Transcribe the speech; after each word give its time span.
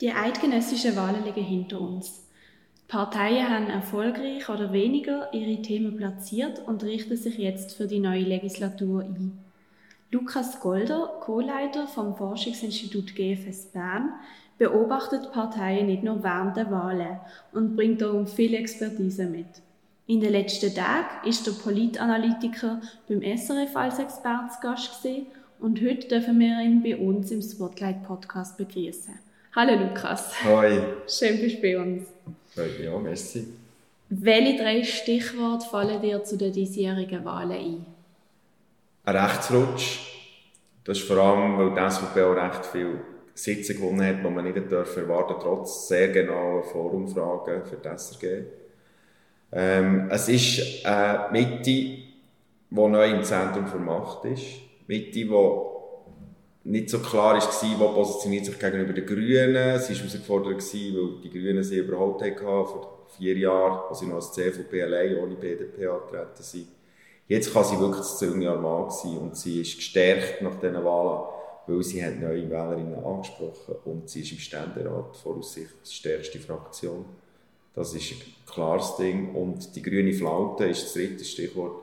Die 0.00 0.12
eidgenössischen 0.12 0.94
Wahlen 0.94 1.24
liegen 1.24 1.42
hinter 1.42 1.80
uns. 1.80 2.22
Die 2.76 2.86
Parteien 2.86 3.48
haben 3.50 3.68
erfolgreich 3.68 4.48
oder 4.48 4.72
weniger 4.72 5.34
ihre 5.34 5.60
Themen 5.60 5.96
platziert 5.96 6.62
und 6.68 6.84
richten 6.84 7.16
sich 7.16 7.36
jetzt 7.36 7.76
für 7.76 7.88
die 7.88 7.98
neue 7.98 8.22
Legislatur 8.22 9.02
ein. 9.02 9.36
Lukas 10.12 10.60
Golder, 10.60 11.18
Co-Leiter 11.20 11.88
vom 11.88 12.16
Forschungsinstitut 12.16 13.16
GFS 13.16 13.72
Bern, 13.72 14.12
beobachtet 14.56 15.32
Parteien 15.32 15.86
nicht 15.86 16.04
nur 16.04 16.22
während 16.22 16.56
der 16.56 16.70
Wahlen 16.70 17.18
und 17.52 17.74
bringt 17.74 18.00
darum 18.00 18.28
viel 18.28 18.54
Expertise 18.54 19.26
mit. 19.26 19.48
In 20.06 20.20
den 20.20 20.30
letzten 20.30 20.72
Tagen 20.72 21.28
ist 21.28 21.44
der 21.44 21.52
Politanalytiker 21.52 22.80
beim 23.08 23.20
SRF 23.20 23.74
als 23.74 23.98
Expertengast 23.98 25.06
und 25.58 25.80
heute 25.82 26.06
dürfen 26.06 26.38
wir 26.38 26.60
ihn 26.60 26.84
bei 26.84 26.96
uns 26.96 27.32
im 27.32 27.42
Spotlight 27.42 28.04
Podcast 28.04 28.56
begrüßen. 28.56 29.27
Hallo 29.56 29.74
Lukas. 29.76 30.44
Hi. 30.44 30.78
Schön 31.08 31.40
bist 31.40 31.56
du 31.56 31.62
bei 31.62 31.78
uns. 31.78 32.06
Ja, 32.54 32.98
merci. 32.98 33.46
Welche 34.10 34.62
drei 34.62 34.84
Stichworte 34.84 35.66
fallen 35.66 36.02
dir 36.02 36.22
zu 36.22 36.36
den 36.36 36.52
diesjährigen 36.52 37.24
Wahlen 37.24 37.52
ein? 37.52 37.86
Ein 39.04 39.16
Rechtsrutsch. 39.16 40.00
Das 40.84 40.98
ist 40.98 41.08
vor 41.08 41.16
allem, 41.16 41.56
weil 41.58 41.74
die 41.74 41.90
SVP 41.90 42.22
auch 42.22 42.34
recht 42.34 42.66
viele 42.66 43.00
Sitze 43.34 43.74
gewonnen 43.74 44.06
hat, 44.06 44.22
die 44.22 44.30
man 44.30 44.44
nicht 44.44 44.56
erwarten 44.56 45.34
trotz 45.40 45.88
sehr 45.88 46.08
genauen 46.08 46.64
Vorumfragen 46.64 47.64
für 47.64 47.76
die 47.76 47.88
SRG. 47.88 48.44
Ähm, 49.50 50.08
es 50.10 50.28
ist 50.28 50.84
eine 50.84 51.28
Mitte, 51.32 51.62
die 51.62 52.04
neu 52.70 53.10
im 53.10 53.24
Zentrum 53.24 53.64
der 53.70 53.80
Macht 53.80 54.26
ist. 54.26 54.44
Mitte, 54.86 55.10
die 55.10 55.30
nicht 56.64 56.90
so 56.90 56.98
klar 56.98 57.34
war, 57.34 57.80
wo 57.80 57.88
positioniert 57.94 58.44
sich 58.44 58.58
gegenüber 58.58 58.92
den 58.92 59.06
Grünen. 59.06 59.78
Sie 59.80 59.94
war 59.94 59.98
herausgefordert, 59.98 60.56
weil 60.56 61.20
die 61.22 61.30
Grünen 61.30 61.64
sie 61.64 61.78
überholt 61.78 62.22
hatten 62.22 62.38
vor 62.38 63.06
vier 63.16 63.36
Jahren, 63.36 63.88
als 63.88 64.00
sie 64.00 64.06
noch 64.06 64.16
als 64.16 64.32
CVP 64.32 64.82
allein 64.82 65.16
ohne 65.16 65.34
BDP 65.34 65.86
antreten 65.86 66.42
sind. 66.42 66.68
Jetzt 67.26 67.52
kann 67.52 67.64
sie 67.64 67.78
wirklich 67.78 68.00
das 68.00 68.18
Züngjahr 68.18 68.58
Mann 68.58 68.90
sein 68.90 69.18
und 69.18 69.36
sie 69.36 69.60
ist 69.60 69.76
gestärkt 69.76 70.42
nach 70.42 70.54
diesen 70.56 70.82
Wahlen, 70.84 71.28
weil 71.66 71.82
sie 71.82 72.04
hat 72.04 72.18
neue 72.18 72.48
Wählerinnen 72.48 73.04
angesprochen 73.04 73.76
und 73.84 74.08
sie 74.08 74.22
ist 74.22 74.32
im 74.32 74.38
Ständerat 74.38 75.16
voraussichtlich 75.16 75.82
die 75.84 75.94
stärkste 75.94 76.38
Fraktion. 76.38 77.04
Das 77.74 77.94
ist 77.94 78.12
ein 78.12 78.22
klares 78.46 78.96
Ding. 78.96 79.34
Und 79.34 79.76
die 79.76 79.82
grüne 79.82 80.12
Flaute 80.12 80.64
ist 80.64 80.84
das 80.84 80.94
dritte 80.94 81.24
Stichwort 81.24 81.82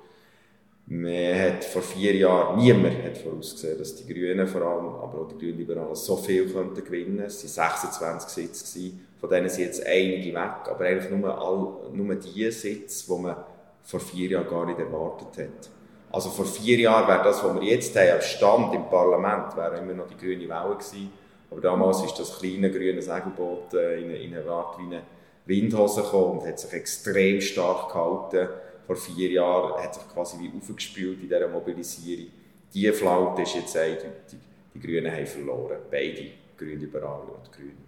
man 0.88 1.40
hat 1.40 1.66
vor 1.66 1.82
vier 1.82 2.16
Jahren, 2.16 2.58
niemand 2.58 3.04
hat 3.04 3.18
vorausgesehen, 3.18 3.78
dass 3.80 3.96
die 3.96 4.14
Grünen 4.14 4.48
vor 4.48 4.62
allem, 4.62 4.86
aber 4.86 5.22
auch 5.22 5.28
die 5.28 5.38
Grünen 5.38 5.58
Liberalen 5.58 5.96
so 5.96 6.16
viel 6.16 6.52
könnten 6.52 6.84
gewinnen. 6.84 7.22
Es 7.26 7.58
waren 7.58 7.72
26 7.72 8.30
Sitze, 8.30 8.80
gewesen. 8.80 9.08
von 9.20 9.30
denen 9.30 9.50
sind 9.50 9.66
jetzt 9.66 9.86
einige 9.86 10.34
weg, 10.34 10.70
aber 10.70 10.86
eigentlich 10.86 11.10
nur, 11.10 11.36
all, 11.36 11.92
nur 11.92 12.16
die 12.16 12.52
Sitze, 12.52 13.06
die 13.08 13.22
man 13.22 13.36
vor 13.84 14.00
vier 14.00 14.30
Jahren 14.30 14.48
gar 14.48 14.66
nicht 14.66 14.80
erwartet 14.80 15.46
hat. 15.46 15.70
Also 16.12 16.30
vor 16.30 16.46
vier 16.46 16.78
Jahren 16.78 17.08
wäre 17.08 17.24
das, 17.24 17.44
was 17.44 17.56
wir 17.56 17.64
jetzt 17.64 17.96
haben, 17.96 18.12
als 18.12 18.26
Stand 18.26 18.76
im 18.76 18.88
Parlament, 18.88 19.58
wäre 19.58 19.80
immer 19.80 19.94
noch 19.94 20.08
die 20.08 20.18
grüne 20.18 20.48
Welle 20.48 20.76
gewesen. 20.76 21.12
Aber 21.50 21.62
damals 21.62 22.04
ist 22.04 22.20
das 22.20 22.38
kleine 22.38 22.72
grüne 22.72 23.02
Segelboot 23.02 23.74
in, 23.74 24.12
in 24.12 24.36
eine 24.36 24.50
Art 24.50 24.78
wie 24.80 24.84
eine 24.84 25.02
Windhose 25.46 26.04
gekommen 26.04 26.40
und 26.40 26.48
hat 26.48 26.60
sich 26.60 26.74
extrem 26.74 27.42
stark 27.42 27.92
gehalten 27.92 28.50
vor 28.86 28.96
vier 28.96 29.32
Jahren 29.32 29.82
hat 29.82 29.96
sich 29.96 30.08
quasi 30.14 30.38
wie 30.40 30.52
aufgespielt 30.58 31.22
in 31.22 31.30
dieser 31.30 31.48
Mobilisierung. 31.48 32.28
Diese 32.74 32.94
Flaute 32.94 33.42
ist 33.42 33.56
jetzt 33.56 33.78
eindeutig. 33.78 34.40
Die 34.74 34.80
Grünen 34.80 35.12
haben 35.12 35.26
verloren. 35.26 35.78
Beide, 35.90 36.32
Grünliberale 36.58 37.32
und 37.32 37.52
Grüne. 37.52 37.86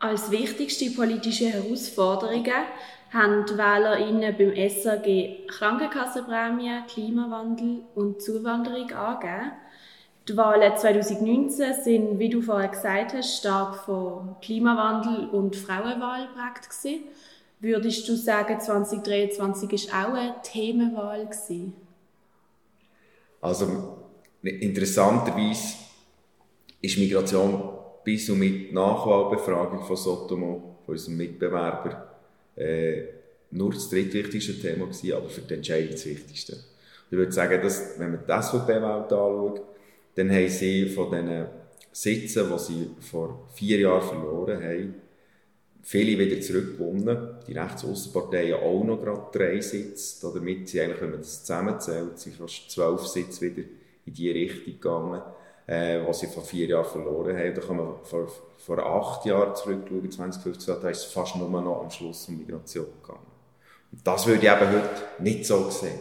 Als 0.00 0.30
wichtigste 0.30 0.90
politische 0.90 1.46
Herausforderungen 1.46 2.52
haben 3.12 3.46
die 3.46 3.56
WählerInnen 3.56 4.36
beim 4.36 4.68
SAG 4.68 5.46
Krankenkassenprämie, 5.48 6.82
Klimawandel 6.92 7.82
und 7.94 8.22
Zuwanderung 8.22 8.90
angegeben. 8.90 9.52
Die 10.28 10.36
Wahlen 10.36 10.76
2019 10.76 11.74
sind, 11.82 12.18
wie 12.18 12.28
du 12.28 12.42
vorher 12.42 12.68
gesagt 12.68 13.14
hast, 13.14 13.38
stark 13.38 13.76
von 13.86 14.36
Klimawandel 14.42 15.30
und 15.30 15.56
Frauenwahl 15.56 16.28
geprägt 16.28 16.68
gewesen. 16.68 17.04
Würdest 17.60 18.08
du 18.08 18.14
sagen, 18.16 18.60
2023 18.60 19.92
war 19.92 20.10
auch 20.10 20.14
eine 20.14 20.34
Themenwahl? 20.42 21.26
Gewesen? 21.26 21.72
Also, 23.40 23.98
interessanterweise 24.42 25.74
ist 26.80 26.98
Migration 26.98 27.70
bis 28.04 28.30
und 28.30 28.38
mit 28.38 28.72
Nachwahlbefragung 28.72 29.82
von 29.84 29.96
Sotomo, 29.96 30.76
von 30.86 30.94
unserem 30.94 31.16
Mitbewerber, 31.16 32.14
äh, 32.56 33.02
nur 33.50 33.72
das 33.72 33.90
drittwichtigste 33.90 34.60
Thema 34.60 34.86
gewesen, 34.86 35.12
aber 35.14 35.28
für 35.28 35.40
die 35.40 35.54
Entscheidung 35.54 35.92
das 35.92 36.06
wichtigste. 36.06 36.58
Ich 37.10 37.16
würde 37.16 37.32
sagen, 37.32 37.60
dass, 37.62 37.98
wenn 37.98 38.12
man 38.12 38.20
die 38.26 38.42
SVP-Welt 38.42 39.12
anschaut, 39.12 39.62
dann 40.14 40.30
haben 40.30 40.48
sie 40.48 40.88
von 40.88 41.10
diesen 41.10 41.46
Sitzen, 41.92 42.50
die 42.52 42.58
sie 42.58 42.90
vor 43.00 43.48
vier 43.54 43.78
Jahren 43.78 44.02
verloren 44.02 44.62
haben, 44.62 44.94
viele 45.88 46.18
wieder 46.18 46.38
zurückgewonnen. 46.38 47.36
Die 47.46 47.54
Rechtsaußenparteien 47.54 48.60
auch 48.60 48.84
noch 48.84 49.02
gerade 49.02 49.26
drei 49.32 49.60
Sitze. 49.62 50.30
Damit 50.34 50.68
sind 50.68 50.82
eigentlich, 50.82 51.00
wenn 51.00 51.10
man 51.12 51.20
das 51.20 51.40
zusammenzählt, 51.40 52.18
sind 52.18 52.36
fast 52.36 52.70
zwölf 52.70 53.06
Sitze 53.06 53.40
wieder 53.40 53.66
in 54.04 54.12
die 54.12 54.30
Richtung 54.30 54.74
gegangen, 54.74 55.22
äh, 55.66 56.00
was 56.06 56.20
sie 56.20 56.26
vor 56.26 56.42
vier 56.42 56.66
Jahren 56.66 56.84
verloren 56.84 57.34
haben. 57.34 57.54
Da 57.54 57.60
kann 57.62 57.76
man 57.78 57.94
vor, 58.04 58.30
vor 58.58 58.78
acht 58.78 59.24
Jahren 59.24 59.56
zurückschauen, 59.56 60.10
2015, 60.10 60.76
da 60.82 60.90
ist 60.90 60.98
es 60.98 61.04
fast 61.04 61.36
nur 61.36 61.48
noch 61.48 61.82
am 61.82 61.90
Schluss 61.90 62.28
um 62.28 62.36
Migration 62.36 62.86
gegangen. 63.00 63.26
Und 63.90 64.06
das 64.06 64.26
würde 64.26 64.44
ich 64.44 64.52
eben 64.52 64.70
heute 64.70 65.22
nicht 65.22 65.46
so 65.46 65.70
sehen. 65.70 66.00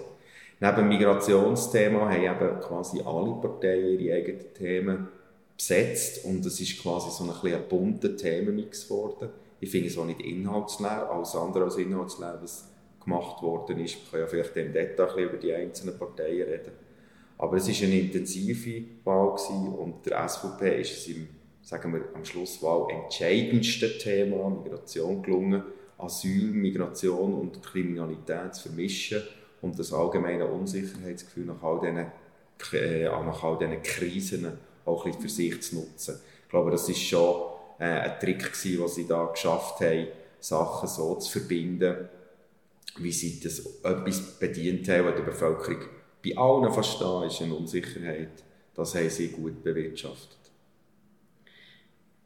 Neben 0.59 0.75
dem 0.75 0.89
Migrationsthema 0.89 2.09
haben 2.09 2.23
eben 2.23 2.59
quasi 2.59 2.99
alle 3.05 3.39
Parteien 3.41 3.99
ihre 3.99 4.17
eigenen 4.17 4.53
Themen 4.53 5.07
besetzt 5.55 6.25
und 6.25 6.45
es 6.45 6.59
ist 6.59 6.81
quasi 6.81 7.09
so 7.09 7.23
ein, 7.23 7.53
ein 7.53 7.67
bunter 7.69 8.17
Themenmix 8.17 8.89
geworden. 8.89 9.29
Ich 9.59 9.71
finde 9.71 9.87
es 9.87 9.97
auch 9.97 10.05
nicht 10.05 10.21
inhaltsleer, 10.21 11.09
alles 11.09 11.35
andere 11.35 11.65
als 11.65 11.77
inhaltsleer, 11.77 12.39
was 12.41 12.69
gemacht 13.03 13.41
worden 13.41 13.79
ist. 13.79 13.95
Wir 13.95 14.11
können 14.11 14.23
ja 14.23 14.27
vielleicht 14.27 14.57
im 14.57 14.73
Detail 14.73 15.23
über 15.23 15.37
die 15.37 15.53
einzelnen 15.53 15.97
Parteien 15.97 16.47
reden. 16.47 16.71
Aber 17.37 17.57
es 17.57 17.67
war 17.67 17.87
eine 17.87 17.99
intensive 17.99 18.83
Wahl 19.03 19.31
gewesen 19.31 19.73
und 19.73 20.05
der 20.05 20.27
SVP 20.27 20.81
ist 20.81 20.91
es 20.91 21.07
im, 21.07 21.27
sagen 21.61 21.93
wir, 21.93 22.01
am 22.13 22.25
Schluss 22.25 22.61
Wahl 22.61 22.87
entscheidendsten 22.89 23.91
Thema 23.99 24.49
Migration 24.49 25.21
gelungen, 25.21 25.63
Asyl, 25.97 26.51
Migration 26.51 27.33
und 27.33 27.61
Kriminalität 27.63 28.55
zu 28.55 28.69
vermischen 28.69 29.21
und 29.61 29.77
das 29.77 29.93
allgemeine 29.93 30.45
Unsicherheitsgefühl 30.45 31.45
nach 31.45 31.61
all 31.61 31.79
diesen, 31.79 32.07
äh, 32.79 33.03
nach 33.05 33.43
all 33.43 33.57
diesen 33.57 33.81
Krisen 33.83 34.57
auch 34.85 35.05
ein 35.05 35.11
bisschen 35.11 35.21
für 35.21 35.29
sich 35.29 35.61
zu 35.61 35.75
nutzen. 35.75 36.19
Ich 36.43 36.49
glaube, 36.49 36.71
das 36.71 36.87
ist 36.89 37.01
schon 37.01 37.35
äh, 37.79 37.85
ein 37.85 38.19
Trick 38.19 38.39
gewesen, 38.39 38.77
den 38.79 38.87
sie 38.87 39.07
da 39.07 39.25
geschafft 39.25 39.79
haben, 39.81 40.07
Sachen 40.39 40.87
so 40.87 41.15
zu 41.15 41.39
verbinden, 41.39 42.09
wie 42.97 43.11
sie 43.11 43.39
das 43.39 43.59
etwas 43.83 44.39
bedient 44.39 44.87
haben, 44.89 45.05
was 45.05 45.15
die 45.15 45.21
Bevölkerung 45.21 45.81
bei 46.23 46.37
allen 46.37 46.71
verstehen, 46.71 47.23
ist 47.23 47.41
eine 47.41 47.55
Unsicherheit. 47.55 48.43
Das 48.75 48.95
haben 48.95 49.09
sie 49.09 49.29
gut 49.29 49.63
bewirtschaftet. 49.63 50.37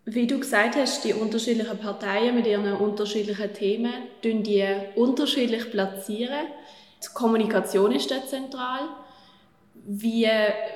Wie 0.05 0.25
du 0.25 0.39
gesagt 0.39 0.75
hast, 0.75 1.05
die 1.05 1.13
unterschiedlichen 1.13 1.77
Parteien 1.77 2.35
mit 2.35 2.47
ihren 2.47 2.73
unterschiedlichen 2.73 3.53
Themen 3.53 3.93
die 4.23 4.65
unterschiedlich 4.95 5.69
platzieren. 5.69 6.47
Die 7.03 7.13
Kommunikation 7.13 7.91
ist 7.91 8.09
dort 8.09 8.27
zentral. 8.27 8.89
Wie 9.85 10.27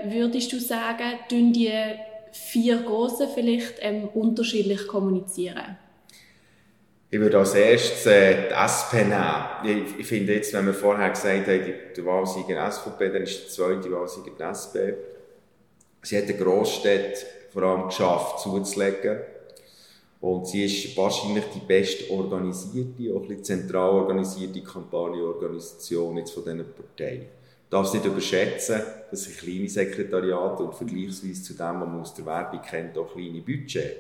würdest 0.06 0.54
du 0.54 0.60
sagen, 0.60 1.20
die 1.30 1.72
vier 2.36 2.78
Großen 2.78 3.28
vielleicht 3.34 3.76
ähm, 3.80 4.10
unterschiedlich 4.14 4.88
kommunizieren? 4.88 5.78
Ich 7.10 7.20
würde 7.20 7.38
als 7.38 7.54
erstes 7.54 8.06
äh, 8.08 8.50
die 8.50 8.54
SP 8.54 9.08
nehmen. 9.08 9.86
Ich, 9.88 10.00
ich, 10.00 10.06
finde 10.06 10.34
jetzt, 10.34 10.54
wenn 10.54 10.66
wir 10.66 10.74
vorher 10.74 11.10
gesagt 11.10 11.48
haben, 11.48 11.74
der 11.96 12.06
Wahlsieger 12.06 12.70
SVP, 12.72 13.10
dann 13.10 13.24
ist 13.24 13.44
der 13.44 13.50
zweite 13.50 13.92
Wahlsieger 13.92 14.32
die 14.38 14.44
SP. 14.44 14.76
Sie 16.02 16.18
hat 16.18 16.28
den 16.28 16.38
Grossstädte 16.38 17.26
vor 17.54 17.64
allem 17.64 17.88
geschafft, 17.88 18.42
zuzulegen. 18.42 19.20
Und 20.20 20.48
sie 20.48 20.66
ist 20.66 20.98
wahrscheinlich 20.98 21.46
die 21.54 21.60
best 21.60 22.10
organisierte, 22.10 23.14
auch 23.14 23.22
ein 23.22 23.28
bisschen 23.28 23.44
zentral 23.44 23.92
organisierte 23.92 24.62
Kampagnenorganisation 24.62 26.18
jetzt 26.18 26.32
von 26.32 26.44
diesen 26.44 26.66
Parteien 26.74 27.28
darf 27.70 27.88
es 27.88 27.94
nicht 27.94 28.06
überschätzen, 28.06 28.82
dass 29.10 29.24
sind 29.24 29.38
kleine 29.38 29.70
Sekretariate 29.70 30.64
und 30.64 30.76
vergleichsweise 30.76 31.42
zu 31.44 31.54
dem, 31.54 31.82
was 31.82 31.88
man 31.88 32.02
aus 32.02 32.14
der 32.14 32.26
Werbung 32.26 32.62
kennt, 32.62 32.98
auch 32.98 33.12
kleine 33.12 33.42
Budget. 33.42 33.98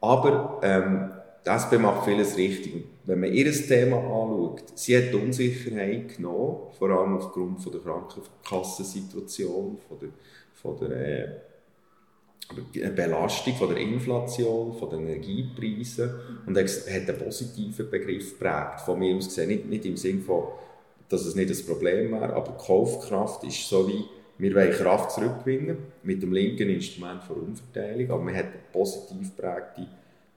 Aber 0.00 0.60
ähm, 0.62 1.10
die 1.44 1.78
macht 1.78 2.04
vieles 2.04 2.36
richtig. 2.36 2.84
wenn 3.04 3.20
man 3.20 3.32
ihr 3.32 3.50
Thema 3.50 3.96
anschaut, 3.96 4.64
sie 4.74 4.96
hat 4.96 5.14
Unsicherheit 5.14 6.16
genommen, 6.16 6.70
vor 6.78 6.90
allem 6.90 7.16
aufgrund 7.16 7.60
von 7.62 7.72
der 7.72 7.80
Krankenkassensituation, 7.80 9.78
von 9.88 9.98
der, 9.98 10.10
von 10.54 10.78
der, 10.78 10.90
äh, 10.90 11.28
Belastung 12.90 13.54
von 13.54 13.68
der 13.70 13.78
Inflation, 13.78 14.74
von 14.74 14.90
den 14.90 15.06
Energiepreisen 15.06 16.10
und 16.46 16.56
hat 16.58 17.08
einen 17.08 17.18
positiven 17.18 17.90
Begriff 17.90 18.38
geprägt, 18.38 18.80
von 18.84 18.98
mir 18.98 19.16
aus 19.16 19.28
gesehen, 19.28 19.48
nicht, 19.48 19.66
nicht 19.66 19.86
im 19.86 19.96
Sinne 19.96 20.20
von, 20.20 20.44
dass 21.08 21.24
es 21.24 21.34
nicht 21.34 21.50
das 21.50 21.64
Problem 21.64 22.12
wäre, 22.12 22.34
aber 22.34 22.52
Kaufkraft 22.52 23.44
ist 23.44 23.68
so 23.68 23.88
wie, 23.88 24.04
wir 24.38 24.54
wollen 24.54 24.72
Kraft 24.72 25.12
zurückgewinnen 25.12 25.78
mit 26.02 26.22
dem 26.22 26.32
linken 26.32 26.68
Instrument 26.68 27.22
von 27.24 27.36
Umverteilung, 27.36 28.10
aber 28.10 28.22
man 28.22 28.36
hat 28.36 28.46
eine 28.46 28.60
positiv 28.72 29.34
geprägte 29.36 29.86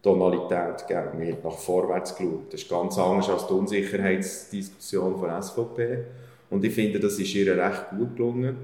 Tonalität 0.02 0.88
gegeben, 0.88 1.20
man 1.20 1.28
hat 1.28 1.44
nach 1.44 1.58
vorwärts 1.58 2.16
geschaut. 2.16 2.52
Das 2.52 2.62
ist 2.62 2.70
ganz 2.70 2.98
anders 2.98 3.30
als 3.30 3.48
die 3.48 3.54
Unsicherheitsdiskussion 3.54 5.20
von 5.20 5.42
SVP 5.42 6.06
und 6.50 6.66
ich 6.66 6.74
finde, 6.74 7.00
das 7.00 7.20
ist 7.20 7.36
ihr 7.36 7.56
recht 7.56 7.90
gut 7.92 8.16
gelungen 8.16 8.56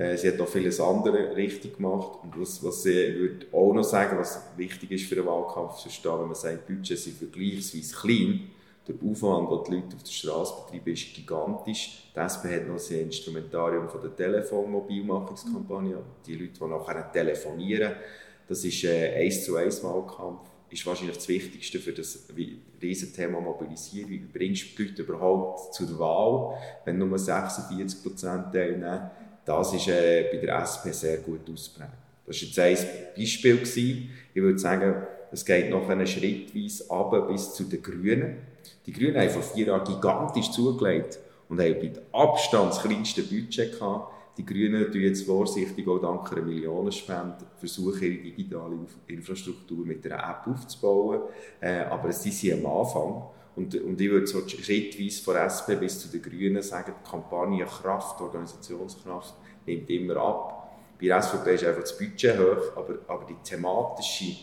äh, 0.00 0.16
sie 0.16 0.28
hat 0.28 0.40
auch 0.40 0.48
vieles 0.48 0.80
andere 0.80 1.36
richtig 1.36 1.76
gemacht. 1.76 2.20
Und 2.22 2.40
was, 2.40 2.64
was 2.64 2.82
sie 2.84 3.14
würde 3.14 3.46
auch 3.52 3.74
noch 3.74 3.84
sagen, 3.84 4.16
was 4.18 4.42
wichtig 4.56 4.92
ist 4.92 5.06
für 5.06 5.16
den 5.16 5.26
Wahlkampf 5.26 5.76
zu 5.76 5.82
verstehen, 5.82 6.20
wenn 6.20 6.26
man 6.26 6.34
sagt, 6.34 6.66
Budgets 6.66 7.04
sind 7.04 7.18
vergleichsweise 7.18 7.94
klein, 7.94 8.50
der 8.92 9.10
Aufwand, 9.10 9.50
den 9.50 9.64
die 9.64 9.80
Leute 9.80 9.96
auf 9.96 10.02
der 10.02 10.12
Straße 10.12 10.54
betreiben, 10.64 10.92
ist 10.92 11.14
gigantisch. 11.14 12.10
Die 12.14 12.18
SP 12.18 12.44
hat 12.54 12.68
noch 12.68 12.90
ein 12.90 13.00
Instrumentarium 13.00 13.88
von 13.88 14.02
der 14.02 14.16
Telefonmobilmachungskampagne. 14.16 15.98
Die 16.26 16.34
Leute, 16.34 16.52
die 16.60 16.64
nachher 16.64 17.12
telefonieren, 17.12 17.92
das 18.48 18.64
ist 18.64 18.84
ein 18.84 18.90
äh, 18.90 19.24
1 19.26 19.44
zu 19.44 19.56
1 19.56 19.84
Wahlkampf 19.84 20.50
ist 20.70 20.86
wahrscheinlich 20.86 21.16
das 21.16 21.28
Wichtigste 21.28 21.78
für 21.78 21.92
das 21.92 22.26
Riesenthema 22.80 23.40
Mobilisierung. 23.40 24.10
Wie 24.10 24.18
bringst 24.18 24.78
du 24.78 24.82
die 24.82 24.88
Leute 24.90 25.02
überhaupt 25.02 25.74
zur 25.74 25.98
Wahl, 25.98 26.56
wenn 26.84 26.98
nur 26.98 27.18
46 27.18 28.02
Prozent 28.02 28.52
teilnehmen? 28.52 29.10
Das 29.44 29.74
ist 29.74 29.88
äh, 29.88 30.28
bei 30.30 30.38
der 30.38 30.62
SP 30.62 30.92
sehr 30.92 31.18
gut 31.18 31.50
ausprägt. 31.50 31.90
Das 32.26 32.56
war 32.56 32.68
jetzt 32.68 32.86
ein 32.86 32.86
Beispiel. 33.16 33.58
Ich 34.32 34.42
würde 34.42 34.58
sagen, 34.58 34.94
es 35.32 35.44
geht 35.44 35.70
noch 35.70 35.88
schrittweise 36.06 36.90
ab 36.90 37.28
bis 37.28 37.54
zu 37.54 37.64
den 37.64 37.82
Grünen. 37.82 38.36
Die 38.86 38.92
Grünen 38.92 39.20
haben 39.20 39.30
vor 39.30 39.42
vier 39.42 39.66
Jahren 39.66 39.84
gigantisch 39.84 40.50
zugelegt 40.50 41.18
und 41.48 41.60
haben 41.60 41.74
bei 41.80 41.92
Abstand 42.12 42.70
das 42.70 42.82
kleinste 42.82 43.22
Budget 43.22 43.78
gehabt. 43.78 44.12
Die 44.38 44.46
Grünen 44.46 44.90
tun 44.90 45.02
jetzt 45.02 45.26
vorsichtig 45.26 45.86
auch 45.86 45.98
dank 45.98 46.32
einer 46.32 46.42
Millionenspende 46.42 47.44
versuchen, 47.58 48.02
ihre 48.02 48.22
digitale 48.22 48.76
Infrastruktur 49.08 49.84
mit 49.84 50.06
einer 50.06 50.22
App 50.30 50.46
aufzubauen. 50.46 51.22
Äh, 51.60 51.80
aber 51.80 52.12
sie 52.12 52.30
sind 52.30 52.64
am 52.64 52.80
Anfang. 52.80 53.24
Und, 53.56 53.74
und 53.74 54.00
ich 54.00 54.10
würde 54.10 54.26
so 54.26 54.46
schrittweise 54.48 55.22
von 55.22 55.36
SP 55.36 55.76
bis 55.76 55.98
zu 56.00 56.08
den 56.08 56.22
Grünen 56.22 56.62
sagen, 56.62 56.94
die 56.98 57.10
Kampagnenkraft, 57.10 58.18
die 58.18 58.22
Organisationskraft 58.22 59.34
nimmt 59.66 59.90
immer 59.90 60.16
ab. 60.16 60.72
Bei 60.98 61.06
der 61.06 61.20
SVP 61.20 61.54
ist 61.54 61.64
einfach 61.64 61.82
das 61.82 61.98
Budget 61.98 62.38
hoch, 62.38 62.76
aber, 62.76 62.98
aber 63.08 63.26
die 63.26 63.36
thematische 63.42 64.36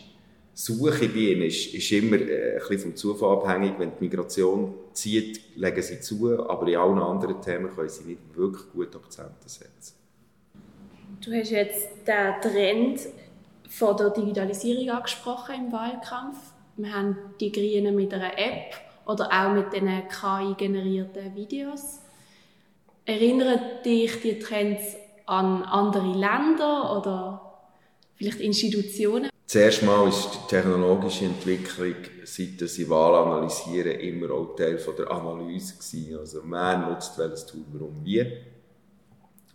Suche 0.60 1.08
bei 1.08 1.20
ihnen 1.20 1.42
ist, 1.42 1.72
ist 1.72 1.92
immer 1.92 2.16
äh, 2.16 2.54
ein 2.54 2.58
bisschen 2.58 2.80
vom 2.80 2.96
Zufall 2.96 3.36
abhängig. 3.36 3.74
Wenn 3.78 3.92
die 3.92 4.04
Migration 4.04 4.74
zieht, 4.92 5.56
legen 5.56 5.80
sie 5.80 6.00
zu, 6.00 6.36
aber 6.48 6.66
in 6.66 6.74
allen 6.74 6.98
anderen 6.98 7.40
Themen 7.40 7.70
können 7.72 7.88
sie 7.88 8.02
nicht 8.02 8.20
wirklich 8.34 8.64
gut 8.72 8.96
Akzente 8.96 9.48
setzen. 9.48 9.94
Du 11.24 11.32
hast 11.32 11.50
jetzt 11.50 11.90
den 12.04 12.40
Trend 12.42 13.00
von 13.68 13.96
der 13.96 14.10
Digitalisierung 14.10 14.90
angesprochen 14.90 15.54
im 15.54 15.72
Wahlkampf. 15.72 16.38
Wir 16.76 16.92
haben 16.92 17.16
die 17.38 17.52
Grünen 17.52 17.94
mit 17.94 18.12
einer 18.12 18.36
App 18.36 18.74
oder 19.06 19.30
auch 19.30 19.52
mit 19.52 19.72
den 19.72 19.86
KI-generierten 20.08 21.36
Videos. 21.36 22.00
Erinnern 23.04 23.60
dich 23.84 24.20
die 24.22 24.40
Trends 24.40 24.96
an 25.24 25.62
andere 25.62 26.12
Länder 26.18 26.98
oder 26.98 27.60
vielleicht 28.16 28.40
Institutionen? 28.40 29.30
Zuerst 29.48 29.82
mal 29.82 30.06
ist 30.06 30.28
die 30.34 30.46
technologische 30.46 31.24
Entwicklung, 31.24 31.94
seit 32.24 32.68
sie 32.68 32.90
Wahl 32.90 33.14
analysieren, 33.14 33.98
immer 33.98 34.30
auch 34.30 34.54
Teil 34.54 34.76
von 34.76 34.94
der 34.94 35.10
Analyse 35.10 35.76
gewesen. 35.76 36.18
Also 36.18 36.42
wer 36.44 36.76
nutzt 36.76 37.16
welches 37.16 37.46
Tool, 37.46 37.64
warum, 37.72 38.04
wie. 38.04 38.30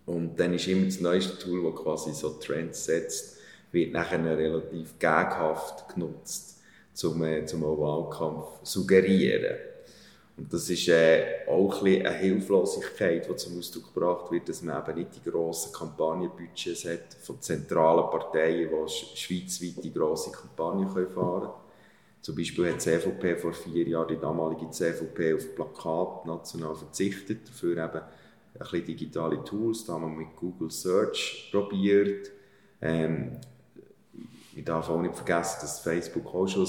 Und 0.08 0.36
dann 0.40 0.56
ist 0.56 0.68
immer 0.68 0.86
das 0.86 1.00
neueste 1.00 1.38
Tool, 1.38 1.72
das 1.72 1.80
quasi 1.80 2.12
so 2.12 2.32
Trends 2.40 2.86
setzt, 2.86 3.38
wird 3.72 3.94
nachher 3.94 4.36
relativ 4.36 4.98
gegenhaft 4.98 5.88
genutzt 5.94 6.60
zum, 6.94 7.24
äh, 7.24 7.46
zum 7.46 7.62
Wahlkampf 7.62 8.48
suggerieren. 8.64 9.58
Das 10.36 10.68
ist 10.68 10.88
äh, 10.88 11.46
auch 11.48 11.84
ein 11.84 12.06
eine 12.06 12.18
Hilflosigkeit, 12.18 13.30
die 13.30 13.36
zum 13.36 13.60
Ausdruck 13.60 13.94
gebracht 13.94 14.32
wird, 14.32 14.50
dass 14.50 14.64
man 14.64 14.82
eben 14.82 15.00
nicht 15.00 15.16
die 15.16 15.30
grossen 15.30 15.72
Kampagnenbudgets 15.72 16.86
hat 16.86 17.14
von 17.22 17.40
zentralen 17.40 18.10
Parteien, 18.10 18.70
die 18.70 19.16
schweizweit 19.16 19.84
die 19.84 19.94
grosse 19.94 20.32
Kampagnen 20.32 20.90
fahren 20.90 21.14
können. 21.14 21.50
Zum 22.22 22.36
Beispiel 22.36 22.70
hat 22.70 22.76
die 22.76 22.80
CVP 22.80 23.36
vor 23.36 23.54
vier 23.54 23.88
Jahren, 23.88 24.08
die 24.08 24.18
damalige 24.18 24.70
CVP, 24.72 25.34
auf 25.36 25.56
Plakat 25.56 26.26
national 26.26 26.76
verzichtet, 26.76 27.48
dafür 27.48 27.72
eben 27.74 28.02
ein 28.02 28.60
bisschen 28.60 28.86
digitale 28.86 29.44
Tools, 29.44 29.86
da 29.86 29.94
haben 29.94 30.04
wir 30.04 30.26
mit 30.26 30.36
Google 30.36 30.72
Search 30.72 31.50
probiert. 31.52 32.32
Ähm, 32.82 33.34
ich 34.56 34.64
darf 34.64 34.90
auch 34.90 35.02
nicht 35.02 35.16
vergessen, 35.16 35.58
dass 35.62 35.80
Facebook 35.80 36.34
auch 36.34 36.48
schon 36.48 36.64
ein 36.64 36.68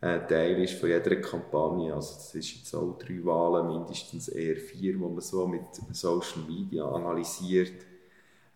äh, 0.00 0.26
Teil 0.26 0.62
ist 0.62 0.80
von 0.80 0.88
jeder 0.88 1.16
Kampagne. 1.16 1.94
Also 1.94 2.14
das 2.14 2.34
ist 2.34 2.56
jetzt 2.56 2.74
auch 2.74 2.96
drei 2.98 3.22
Wahlen, 3.24 3.68
mindestens 3.68 4.28
eher 4.28 4.56
vier, 4.56 4.98
wo 4.98 5.08
man 5.08 5.20
so 5.20 5.46
mit 5.46 5.62
Social 5.92 6.42
Media 6.48 6.84
analysiert. 6.86 7.72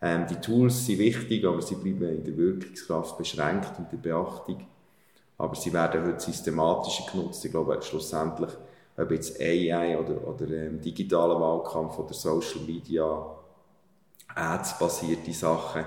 Ähm, 0.01 0.25
die 0.27 0.41
Tools 0.41 0.85
sind 0.85 0.99
wichtig, 0.99 1.45
aber 1.45 1.61
sie 1.61 1.75
bleiben 1.75 2.17
in 2.17 2.23
der 2.23 2.35
Wirkungskraft 2.35 3.17
beschränkt 3.17 3.77
und 3.77 3.91
der 3.91 3.97
Beachtung. 3.97 4.65
Aber 5.37 5.55
sie 5.55 5.71
werden 5.71 6.05
heute 6.05 6.19
systematischer 6.19 7.11
genutzt. 7.11 7.45
Ich 7.45 7.51
glaube, 7.51 7.79
schlussendlich, 7.81 8.51
ob 8.97 9.11
jetzt 9.11 9.39
AI 9.39 9.97
oder, 9.99 10.27
oder 10.27 10.49
ähm, 10.49 10.81
digitaler 10.81 11.39
Wahlkampf 11.39 11.99
oder 11.99 12.13
Social 12.13 12.61
Media, 12.65 13.35
Ads-basierte 14.33 15.33
Sachen, 15.33 15.83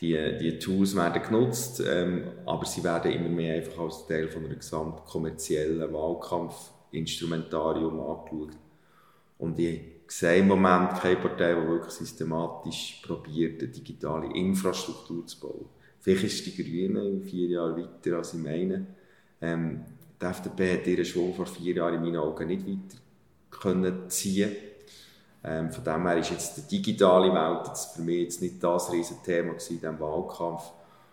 die, 0.00 0.38
die 0.38 0.58
Tools 0.58 0.96
werden 0.96 1.22
genutzt, 1.22 1.82
ähm, 1.86 2.24
aber 2.46 2.64
sie 2.64 2.82
werden 2.82 3.12
immer 3.12 3.28
mehr 3.28 3.56
einfach 3.56 3.82
als 3.82 4.06
Teil 4.06 4.28
von 4.28 4.44
einem 4.44 4.58
gesamt 4.58 5.04
kommerziellen 5.04 5.92
Wahlkampfinstrumentarium 5.92 8.00
angeschaut. 8.00 8.56
Und 9.38 9.58
ich 9.58 9.80
sehe 10.06 10.38
im 10.38 10.48
Moment 10.48 10.94
keine 10.94 11.16
Partei, 11.16 11.54
die 11.54 11.68
wirklich 11.68 11.92
systematisch 11.92 13.02
probiert, 13.06 13.62
eine 13.62 13.70
digitale 13.70 14.34
Infrastruktur 14.34 15.26
zu 15.26 15.40
bauen. 15.40 15.66
Vielleicht 16.00 16.24
ist 16.24 16.46
die 16.46 16.62
Grüne 16.62 17.06
in 17.06 17.22
vier 17.22 17.48
Jahren 17.48 17.76
weiter, 17.76 18.16
als 18.16 18.34
ich 18.34 18.40
meine. 18.40 18.86
Ähm, 19.40 19.84
die 20.20 20.26
FDP 20.26 20.74
hat 20.74 20.86
ihren 20.86 21.04
Schwung 21.04 21.34
vor 21.34 21.46
vier 21.46 21.74
Jahren 21.74 21.94
in 21.94 22.02
meinen 22.02 22.16
Augen 22.16 22.46
nicht 22.46 22.66
weiter 22.66 22.98
können 23.50 24.08
ziehen 24.08 24.50
ähm, 25.42 25.70
von 25.70 25.84
dem 25.84 26.06
her 26.06 26.18
ist 26.18 26.30
jetzt 26.30 26.56
die 26.56 26.76
digitale 26.76 27.32
Welt 27.32 27.66
jetzt 27.68 27.96
für 27.96 28.02
mich 28.02 28.22
jetzt 28.22 28.42
nicht 28.42 28.62
das 28.62 28.92
riesige 28.92 29.22
Thema 29.22 29.52
in 29.52 29.58
diesem 29.58 30.00
Wahlkampf. 30.00 30.70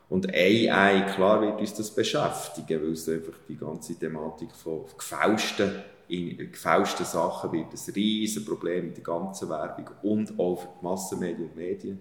Und 0.10 0.34
AI, 0.34 1.02
klar 1.14 1.42
wird 1.42 1.60
uns 1.60 1.74
das 1.74 1.92
beschäftigen, 1.92 2.82
weil 2.82 2.92
es 2.92 3.08
einfach 3.10 3.34
die 3.48 3.58
ganze 3.58 3.96
Thematik 3.96 4.52
von 4.52 4.86
gefälschten, 4.98 5.72
in, 6.10 6.38
gefälschten 6.38 7.06
Sachen 7.06 7.52
wird 7.52 7.68
ein 7.74 7.94
riesiges 7.94 8.46
Problem 8.46 8.88
in 8.88 8.94
der 8.94 9.04
ganzen 9.04 9.50
Werbung 9.50 9.90
und 10.04 10.40
auch 10.40 10.56
für 10.56 10.70
die 10.80 10.86
Massenmedien 10.86 11.50
und 11.50 11.56
Medien. 11.56 12.00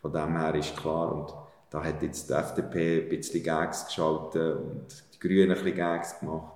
Von 0.00 0.12
dem 0.12 0.38
her 0.38 0.54
ist 0.54 0.76
klar, 0.76 1.12
und 1.12 1.34
da 1.68 1.84
hat 1.84 2.02
jetzt 2.02 2.30
die 2.30 2.34
FDP 2.34 3.02
ein 3.02 3.08
bisschen 3.10 3.42
Gags 3.42 3.86
geschaltet 3.86 4.56
und 4.56 4.86
die 5.14 5.18
Grünen 5.18 5.50
ein 5.50 5.56
bisschen 5.58 5.76
Gags 5.76 6.18
gemacht. 6.18 6.52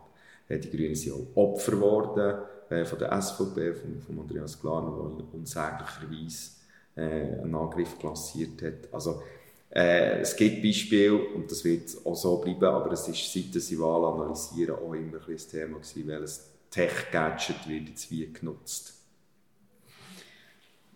Die 0.48 0.70
Grünen 0.70 0.94
sind 0.94 1.12
auch 1.12 1.36
Opfer 1.36 1.72
geworden 1.72 2.38
äh, 2.70 2.84
von 2.84 2.98
der 2.98 3.20
SVP, 3.20 3.74
von, 3.74 4.00
von 4.00 4.20
Andreas 4.20 4.60
Glarner, 4.60 4.90
der 4.90 5.34
unsäglicherweise 5.34 6.50
äh, 6.96 7.42
einen 7.42 7.54
Angriff 7.54 7.98
klassiert 7.98 8.62
hat. 8.62 8.92
Also, 8.92 9.22
äh, 9.70 10.20
es 10.20 10.34
gibt 10.36 10.62
Beispiele 10.62 11.16
und 11.16 11.50
das 11.50 11.64
wird 11.64 11.90
auch 12.04 12.14
so 12.14 12.38
bleiben, 12.38 12.64
aber 12.64 12.92
es 12.92 13.06
ist 13.08 13.32
seit 13.32 13.60
sie 13.62 13.78
Wahl 13.78 14.04
analysieren 14.04 14.76
auch 14.76 14.94
immer 14.94 15.18
ein 15.28 15.36
Thema 15.36 15.78
gewesen, 15.78 16.06
welches 16.06 16.50
Tech-Gadget 16.70 17.68
wird 17.68 17.88
jetzt 17.88 18.10
wie 18.10 18.32
genutzt. 18.32 18.94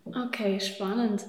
Okay, 0.04 0.60
spannend. 0.60 1.24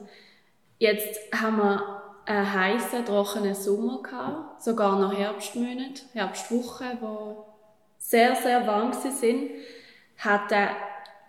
Jetzt 0.77 1.19
haben 1.33 1.57
wir 1.57 2.03
einen 2.25 2.53
heißen, 2.53 3.05
trockenen 3.05 3.55
Sommer 3.55 4.01
gehabt, 4.01 4.63
sogar 4.63 4.99
noch 4.99 5.15
Herbstmonate, 5.17 6.01
Herbstwochen, 6.13 6.99
die 7.01 7.35
sehr, 7.99 8.35
sehr 8.35 8.67
warm 8.67 8.91
sind 8.93 9.51
hätten 10.15 10.69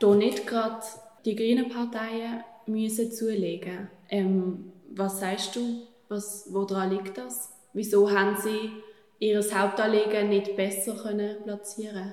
hier 0.00 0.14
nicht 0.14 0.46
gerade 0.46 0.84
die 1.24 1.36
grünen 1.36 1.68
Parteien 1.68 2.44
müssen 2.66 3.10
zulegen 3.10 3.88
ähm, 4.08 4.72
Was 4.94 5.20
sagst 5.20 5.56
du? 5.56 5.86
Was, 6.08 6.46
woran 6.50 6.90
liegt 6.90 7.18
das? 7.18 7.52
Wieso 7.72 8.10
haben 8.10 8.36
sie 8.36 8.70
ihr 9.18 9.42
Hauptanliegen 9.54 10.28
nicht 10.28 10.56
besser 10.56 10.94
können 10.94 11.42
platzieren 11.42 12.12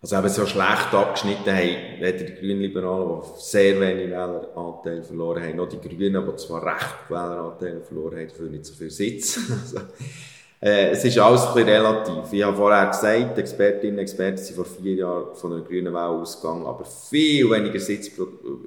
Also 0.00 0.16
eben 0.16 0.28
so 0.28 0.46
schlecht 0.46 0.94
abgeschnitten 0.94 1.54
haben, 1.54 2.00
weder 2.00 2.24
die 2.24 2.34
Grünliberalen, 2.34 3.20
die 3.20 3.40
sehr 3.40 3.80
wenig 3.80 4.10
Wähleranteile 4.10 5.02
verloren 5.02 5.42
haben, 5.42 5.56
noch 5.56 5.68
die 5.68 5.80
Grünen, 5.80 6.24
die 6.24 6.36
zwar 6.36 6.64
recht 6.64 7.08
Wähleranteile 7.08 7.80
verloren 7.80 8.18
haben, 8.18 8.28
dafür 8.28 8.48
nicht 8.48 8.66
so 8.66 8.74
viel 8.74 8.90
Sitz. 8.90 9.40
äh, 10.60 10.90
es 10.90 11.04
ist 11.04 11.18
alles 11.18 11.46
ein 11.46 11.54
bisschen 11.54 11.68
relativ. 11.68 12.32
Ich 12.32 12.42
habe 12.42 12.56
vorher 12.56 12.86
gesagt, 12.86 13.38
Expertinnen 13.38 13.96
und 13.96 14.02
Experten 14.02 14.38
sind 14.38 14.56
vor 14.56 14.64
vier 14.64 14.94
Jahren 14.94 15.34
von 15.34 15.52
einer 15.52 15.62
grünen 15.62 15.92
Welle 15.92 16.08
ausgegangen, 16.08 16.66
aber 16.66 16.84
viel 16.84 17.48
weniger 17.50 17.78
Sitz 17.78 18.10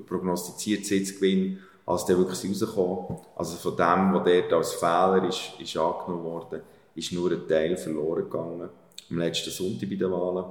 prognostiziert 0.08 0.86
Sitzgewinn, 0.86 1.60
als 1.86 2.06
der 2.06 2.18
wirklich 2.18 2.50
rausgekommen 2.50 3.18
Also 3.36 3.58
von 3.58 3.76
dem, 3.76 4.14
was 4.14 4.24
dort 4.24 4.54
als 4.54 4.74
Fehler 4.74 5.28
ist, 5.28 5.54
ist 5.60 5.78
angenommen 5.78 6.24
worden, 6.24 6.62
ist 6.96 7.12
nur 7.12 7.32
ein 7.32 7.48
Teil 7.48 7.76
verloren 7.76 8.24
gegangen. 8.24 8.70
Am 9.10 9.18
letzten 9.18 9.52
Sonntag 9.52 9.90
bei 9.90 9.96
den 9.96 10.12
Wahlen. 10.12 10.46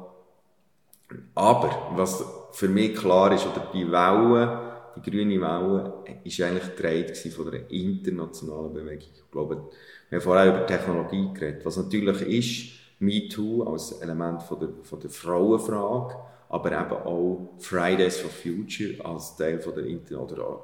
Aber, 1.35 1.93
was 1.97 2.23
für 2.53 2.69
mich 2.69 2.95
klar 2.95 3.33
ist, 3.33 3.47
oder 3.47 3.67
die 3.73 3.91
Welle, 3.91 4.70
die 4.97 5.11
grüne 5.11 5.41
Welle, 5.41 5.93
ist 6.25 6.41
eigentlich 6.41 6.77
getragen 6.77 7.33
von 7.33 7.49
einer 7.49 7.71
internationalen 7.71 8.73
Bewegung. 8.73 9.09
Ich 9.15 9.31
glaube, 9.31 9.69
wir 10.09 10.19
haben 10.19 10.25
vorher 10.25 10.49
über 10.49 10.67
Technologie 10.67 11.33
geredet. 11.33 11.65
Was 11.65 11.77
natürlich 11.77 12.21
ist, 12.23 12.81
MeToo 12.99 13.65
als 13.65 13.93
Element 13.93 14.43
von 14.43 14.61
der, 14.61 14.69
von 14.83 15.01
der 15.01 15.11
Frauenfrage, 15.11 16.17
aber 16.49 16.73
eben 16.73 16.93
auch 16.93 17.49
Fridays 17.59 18.19
for 18.19 18.31
Future 18.31 19.05
als 19.05 19.37
Teil 19.37 19.61
von 19.61 19.75
der 19.75 19.87
Inter 19.87 20.21
oder 20.21 20.61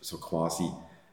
so 0.00 0.18
quasi 0.18 0.68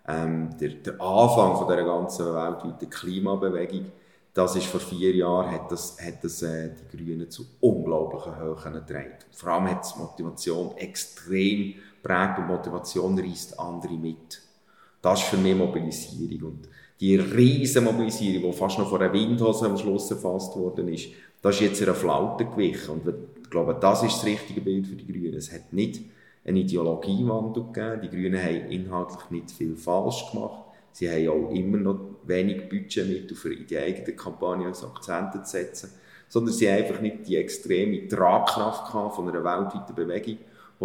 ähm, 0.07 0.49
der, 0.59 0.69
der 0.69 0.93
Anfang 1.01 1.57
von 1.57 1.67
der 1.67 1.83
ganzen 1.83 2.25
weltweiten 2.25 2.89
Klimabewegung 2.89 3.91
das 4.33 4.55
ist 4.55 4.65
vor 4.65 4.79
vier 4.79 5.15
Jahren, 5.15 5.51
hat 5.51 5.71
das, 5.71 5.97
hat 6.03 6.23
das 6.23 6.41
äh, 6.41 6.71
die 6.71 6.97
Grünen 6.97 7.29
zu 7.29 7.45
unglaublichen 7.59 8.35
Höhen 8.35 8.73
getragen. 8.73 9.17
Vor 9.31 9.49
allem 9.49 9.69
hat 9.69 9.83
es 9.83 9.95
Motivation 9.95 10.75
extrem 10.77 11.75
prägt 12.03 12.39
und 12.39 12.47
Motivation 12.47 13.17
reißt 13.17 13.59
andere 13.59 13.93
mit. 13.93 14.41
Das 15.01 15.21
ist 15.21 15.29
für 15.29 15.37
mich 15.37 15.55
Mobilisierung. 15.55 16.51
Und 16.51 16.69
die 16.99 17.15
riesige 17.15 17.81
Mobilisierung, 17.81 18.51
die 18.51 18.57
fast 18.57 18.77
noch 18.77 18.89
vor 18.89 19.01
einer 19.01 19.11
Windhose 19.11 19.65
am 19.65 19.77
Schluss 19.77 20.11
erfasst 20.11 20.55
worden 20.55 20.87
ist, 20.89 21.07
das 21.41 21.55
ist 21.55 21.61
jetzt 21.61 21.81
einer 21.81 21.95
Flaute 21.95 22.45
gewichen. 22.45 22.91
Und 22.91 23.13
ich 23.43 23.49
glaube, 23.49 23.75
das 23.79 24.03
ist 24.03 24.17
das 24.17 24.25
richtige 24.25 24.61
Bild 24.61 24.87
für 24.87 24.95
die 24.95 25.11
Grünen. 25.11 25.33
Es 25.33 25.51
hat 25.51 25.73
nicht 25.73 26.01
einen 26.45 26.57
Ideologiewandel 26.57 27.63
gegeben. 27.63 28.01
Die 28.01 28.09
Grünen 28.09 28.41
haben 28.41 28.71
inhaltlich 28.71 29.29
nicht 29.29 29.51
viel 29.51 29.75
falsch 29.75 30.31
gemacht. 30.31 30.63
Sie 30.93 31.09
haben 31.09 31.27
auch 31.27 31.51
immer 31.51 31.77
noch 31.77 31.99
wenig 32.23 32.69
Budgetmittel 32.69 33.35
für 33.35 33.55
die 33.55 33.77
eigene 33.77 34.15
Kampagne 34.15 34.67
als 34.67 34.83
Akzente 34.83 35.41
zu 35.41 35.51
setzen, 35.51 35.89
sondern 36.29 36.53
sie 36.53 36.69
haben 36.69 36.83
einfach 36.83 37.01
nicht 37.01 37.27
die 37.27 37.35
extreme 37.35 38.07
Tragkraft 38.07 38.91
von 38.91 39.27
einer 39.27 39.43
weltweiten 39.43 39.95
Bewegung, 39.95 40.37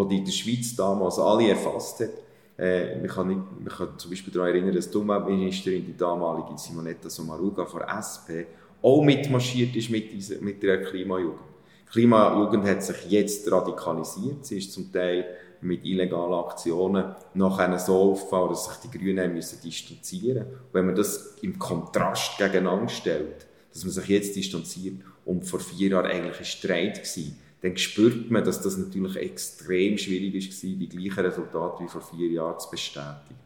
die 0.05 0.19
in 0.19 0.25
der 0.25 0.33
Schweiz 0.33 0.75
damals 0.77 1.19
alle 1.19 1.49
erfasst 1.49 2.01
hat. 2.01 2.11
Äh, 2.59 2.97
man, 2.97 3.09
kann 3.09 3.29
nicht, 3.29 3.41
man 3.61 3.69
kann 3.69 3.99
zum 3.99 4.11
Beispiel 4.11 4.33
daran 4.33 4.49
erinnern, 4.49 4.75
dass 4.75 4.91
die 4.91 4.99
Umweltministerin, 4.99 5.87
die 5.87 5.97
damalige 5.97 6.59
Simonetta 6.59 7.09
Sommaruga 7.09 7.65
von 7.65 7.83
SP, 7.87 8.47
auch 8.83 9.03
mitmarschiert 9.03 9.75
ist 9.77 9.91
mit, 9.91 10.13
dieser, 10.13 10.41
mit 10.41 10.63
der 10.63 10.83
Klimajugend. 10.83 11.41
Die 11.87 11.91
Klimajugend 11.93 12.65
hat 12.65 12.83
sich 12.83 13.11
jetzt 13.11 13.51
radikalisiert. 13.51 14.45
Sie 14.45 14.59
ist 14.59 14.73
zum 14.73 14.93
Teil 14.93 15.25
mit 15.61 15.85
illegalen 15.85 16.35
Aktionen 16.35 17.15
nachher 17.35 17.79
so 17.79 18.13
auffallen, 18.13 18.51
dass 18.51 18.67
sich 18.67 18.91
die 18.91 18.99
Grünen 18.99 19.33
müssen 19.33 19.61
distanzieren 19.61 20.47
müssen. 20.47 20.61
Wenn 20.73 20.87
man 20.87 20.95
das 20.95 21.37
im 21.43 21.59
Kontrast 21.59 22.39
gegeneinander 22.39 22.89
stellt, 22.89 23.47
dass 23.73 23.85
man 23.85 23.93
sich 23.93 24.07
jetzt 24.07 24.37
distanziert 24.37 24.97
und 25.25 25.45
vor 25.45 25.61
vier 25.61 25.91
Jahren 25.91 26.07
eigentlich 26.07 26.39
ein 26.39 26.45
Streit 26.45 26.99
war, 26.99 27.25
dann 27.61 27.77
spürt 27.77 28.31
man, 28.31 28.45
dass 28.45 28.61
das 28.63 28.77
natürlich 28.77 29.17
extrem 29.17 29.99
schwierig 29.99 30.35
war, 30.35 30.71
die 30.77 30.89
gleichen 30.89 31.25
Resultate 31.25 31.85
wie 31.85 31.89
vor 31.89 32.03
vier 32.03 32.29
Jahren 32.29 32.59
zu 32.61 32.71
bestätigen. 32.71 33.39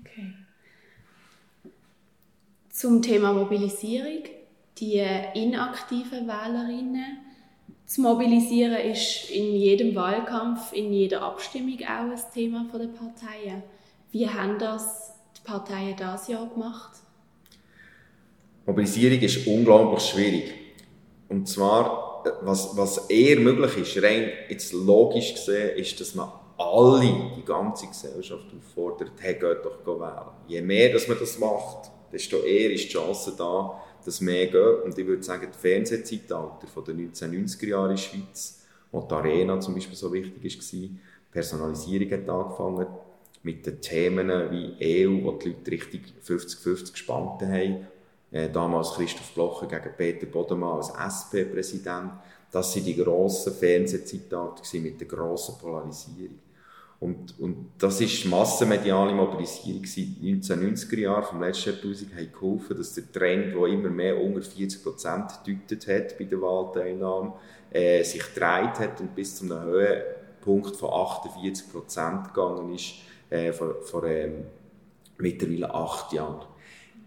Okay. 0.00 0.34
Zum 2.70 3.00
Thema 3.00 3.32
Mobilisierung. 3.32 4.24
Die 4.78 5.02
inaktiven 5.34 6.26
Wählerinnen 6.28 7.16
zu 7.86 8.02
mobilisieren 8.02 8.74
ist 8.74 9.30
in 9.30 9.54
jedem 9.54 9.94
Wahlkampf, 9.94 10.74
in 10.74 10.92
jeder 10.92 11.22
Abstimmung 11.22 11.78
auch 11.80 12.10
ein 12.10 12.20
Thema 12.34 12.66
der 12.70 12.88
Parteien. 12.88 13.62
Wie 14.10 14.28
haben 14.28 14.58
das 14.58 15.14
die 15.34 15.40
Parteien 15.44 15.96
dieses 15.96 16.28
Jahr 16.28 16.46
gemacht? 16.46 16.90
Mobilisierung 18.66 19.20
ist 19.20 19.46
unglaublich 19.46 20.02
schwierig. 20.02 20.52
Und 21.30 21.48
zwar, 21.48 22.05
was, 22.42 22.76
was 22.76 23.08
eher 23.08 23.38
möglich 23.40 23.76
ist, 23.78 24.02
rein 24.02 24.30
jetzt 24.48 24.72
logisch 24.72 25.34
gesehen, 25.34 25.76
ist, 25.76 26.00
dass 26.00 26.14
man 26.14 26.30
alle, 26.58 27.32
die 27.36 27.44
ganze 27.44 27.86
Gesellschaft 27.86 28.46
auffordert, 28.56 29.12
hey, 29.18 29.34
geht 29.34 29.64
doch 29.64 29.86
wählen. 29.86 30.30
Je 30.48 30.62
mehr 30.62 30.92
dass 30.92 31.08
man 31.08 31.18
das 31.18 31.38
macht, 31.38 31.90
desto 32.12 32.38
eher 32.38 32.70
ist 32.72 32.84
die 32.84 32.92
Chance 32.92 33.34
da, 33.36 33.80
das 34.04 34.20
mehr 34.20 34.46
geht. 34.46 34.84
Und 34.84 34.98
ich 34.98 35.06
würde 35.06 35.22
sagen, 35.22 35.48
das 35.50 35.60
Fernsehzeitalter 35.60 36.66
von 36.66 36.84
den 36.84 37.12
1990er 37.12 37.66
Jahren 37.66 37.90
in 37.90 37.96
der 37.96 38.02
Schweiz, 38.02 38.66
wo 38.90 39.00
die 39.00 39.14
Arena 39.14 39.60
zum 39.60 39.74
Beispiel 39.74 39.96
so 39.96 40.12
wichtig 40.12 40.72
war, 40.72 40.88
Personalisierung 41.30 42.10
hat 42.12 42.28
angefangen, 42.28 42.86
mit 43.42 43.64
den 43.64 43.80
Themen 43.80 44.28
wie 44.50 45.06
EU, 45.06 45.24
wo 45.24 45.32
die 45.32 45.50
Leute 45.50 45.70
richtig 45.70 46.02
50-50 46.26 46.92
gespannt 46.92 47.42
haben. 47.42 47.86
Äh, 48.36 48.50
damals 48.50 48.92
Christoph 48.92 49.32
Blocher 49.32 49.66
gegen 49.66 49.96
Peter 49.96 50.26
Bodemann 50.26 50.76
als 50.76 50.90
SP-Präsident. 50.90 52.12
Das 52.50 52.76
waren 52.76 52.84
die 52.84 52.94
grossen 52.94 53.54
Fernsehzeitalter 53.54 54.78
mit 54.78 55.00
der 55.00 55.08
grossen 55.08 55.56
Polarisierung. 55.58 56.38
Und, 57.00 57.38
und 57.38 57.70
das 57.78 57.98
ist 58.02 58.26
massenmediale 58.26 59.14
Mobilisierung 59.14 59.86
seit 59.86 60.04
1990er 60.22 60.98
Jahren 60.98 61.24
vom 61.24 61.40
letzten 61.40 61.70
Jahrtausend 61.70 62.14
hat 62.14 62.32
geholfen, 62.34 62.76
dass 62.76 62.92
der 62.92 63.10
Trend, 63.10 63.54
der 63.54 63.66
immer 63.68 63.88
mehr 63.88 64.20
unter 64.20 64.42
40 64.42 64.82
Prozent 64.82 65.32
gedeutet 65.42 65.86
hat 65.88 66.18
bei 66.18 66.24
der 66.24 66.40
Wahlteilnahme, 66.42 67.32
äh, 67.70 68.02
sich 68.02 68.22
gedreht 68.34 68.78
hat 68.78 69.00
und 69.00 69.14
bis 69.14 69.36
zu 69.36 69.44
einem 69.46 69.62
Höhepunkt 69.62 70.76
von 70.76 70.90
48 70.90 71.72
Prozent 71.72 72.34
gegangen 72.34 72.74
ist 72.74 72.96
äh, 73.30 73.50
vor, 73.52 73.76
vor 73.82 74.04
ähm, 74.04 74.44
mittlerweile 75.16 75.72
acht 75.72 76.12
Jahren. 76.12 76.55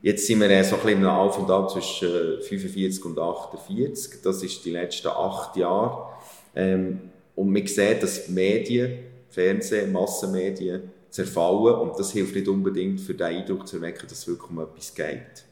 Jetzt 0.01 0.27
sind 0.27 0.39
wir 0.39 0.49
äh, 0.49 0.63
so 0.63 0.77
ein 0.77 0.81
bisschen 0.81 1.05
Auf 1.05 1.37
und 1.39 1.51
Ab 1.51 1.69
zwischen 1.69 2.39
äh, 2.39 2.41
45 2.41 3.03
und 3.05 3.19
48. 3.19 4.21
Das 4.23 4.41
ist 4.41 4.63
die 4.63 4.71
letzten 4.71 5.09
acht 5.09 5.57
Jahre. 5.57 6.13
Ähm, 6.55 7.01
und 7.35 7.51
man 7.51 7.67
sieht, 7.67 8.01
dass 8.01 8.25
die 8.25 8.31
Medien 8.31 8.99
Fernsehen, 9.29 9.91
Massenmedien 9.91 10.91
zerfallen 11.09 11.75
und 11.75 11.99
das 11.99 12.11
hilft 12.11 12.35
nicht 12.35 12.47
unbedingt 12.47 12.99
für 12.99 13.13
den 13.13 13.27
Eindruck 13.27 13.67
zu 13.67 13.77
erwecken, 13.77 14.07
dass 14.09 14.19
es 14.19 14.27
wirklich 14.27 14.49
um 14.49 14.59
etwas 14.59 14.93
geht. 14.95 15.45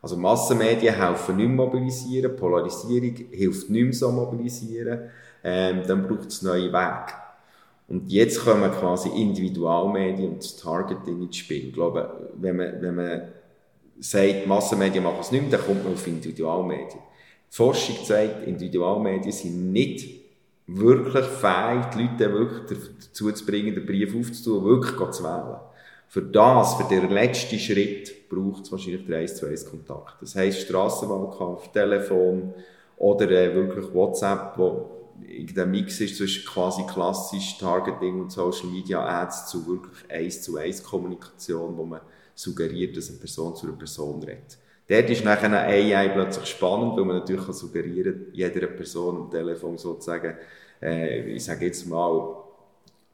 Also 0.00 0.16
Massenmedien 0.16 0.94
helfen 0.94 1.36
nicht 1.36 1.48
mobilisieren, 1.48 2.36
Polarisierung 2.36 3.14
hilft 3.30 3.70
nicht 3.70 3.84
mehr 3.84 3.92
so 3.92 4.10
mobilisieren, 4.10 5.10
ähm, 5.44 5.82
dann 5.86 6.06
braucht 6.06 6.28
es 6.28 6.42
neue 6.42 6.72
Wege. 6.72 7.12
Und 7.88 8.10
jetzt 8.10 8.40
kommen 8.44 8.70
quasi 8.70 9.08
Individualmedien 9.08 10.32
und 10.32 10.42
das 10.42 10.56
Targeting 10.56 11.22
ins 11.22 11.36
Spiel. 11.36 11.68
Ich 11.68 11.72
glaube, 11.72 12.30
wenn 12.36 12.56
man, 12.56 12.82
wenn 12.82 12.94
man 12.94 13.22
sagt, 14.00 14.46
Massenmedien 14.46 15.04
machen 15.04 15.18
es 15.20 15.32
nicht 15.32 15.42
mehr, 15.42 15.58
dann 15.58 15.66
kommt 15.66 15.84
man 15.84 15.94
auf 15.94 16.06
Individualmedien. 16.06 17.00
Die 17.50 17.56
Forschung 17.56 17.96
zeigt, 18.04 18.46
Individualmedien 18.46 19.32
sind 19.32 19.72
nicht 19.72 20.22
wirklich 20.66 21.24
fähig, 21.24 21.84
die 21.94 22.02
Leute 22.02 22.32
wirklich 22.32 22.82
dazu 23.00 23.30
zu 23.32 23.46
bringen, 23.46 23.74
den 23.74 23.86
Brief 23.86 24.14
aufzutun 24.14 24.58
und 24.58 24.64
wirklich 24.64 25.10
zu 25.10 25.24
wählen. 25.24 25.60
Für 26.08 26.22
das, 26.22 26.74
für 26.74 26.84
den 26.84 27.10
letzten 27.10 27.58
Schritt, 27.58 28.28
braucht 28.28 28.64
es 28.64 28.72
wahrscheinlich 28.72 29.06
den 29.06 29.14
1 29.14 29.36
zu 29.36 29.46
1 29.46 29.70
Kontakt. 29.70 30.20
Das 30.20 30.34
heisst 30.34 30.62
Strassenwahlkampf, 30.62 31.68
Telefon 31.68 32.54
oder 32.96 33.30
äh, 33.30 33.54
wirklich 33.54 33.92
WhatsApp, 33.92 34.54
wo 34.56 34.90
irgendein 35.26 35.70
Mix 35.70 36.00
ist 36.00 36.16
zwischen 36.16 36.46
quasi 36.46 36.82
klassisch 36.86 37.58
Targeting 37.58 38.20
und 38.20 38.32
Social 38.32 38.68
Media 38.68 39.04
Ads 39.22 39.46
zu 39.46 39.66
wirklich 39.66 40.10
1 40.10 40.42
zu 40.42 40.56
1 40.56 40.82
Kommunikation, 40.82 41.76
wo 41.76 41.84
man 41.84 42.00
suggeriert, 42.34 42.96
dass 42.96 43.10
eine 43.10 43.18
Person 43.18 43.54
zu 43.54 43.66
einer 43.66 43.76
Person 43.76 44.22
redet. 44.22 44.58
Dort 44.88 45.10
ist 45.10 45.24
nachher 45.24 45.46
eine 45.46 45.60
AI 45.60 46.08
plötzlich 46.08 46.46
spannend, 46.46 46.96
weil 46.96 47.04
man 47.04 47.18
natürlich 47.18 47.44
kann 47.44 47.54
suggerieren 47.54 48.26
jeder 48.32 48.66
Person 48.66 49.16
am 49.16 49.30
Telefon 49.30 49.78
sozusagen, 49.78 50.36
äh, 50.82 51.32
ich 51.32 51.44
sage 51.44 51.66
jetzt 51.66 51.86
mal, 51.86 52.42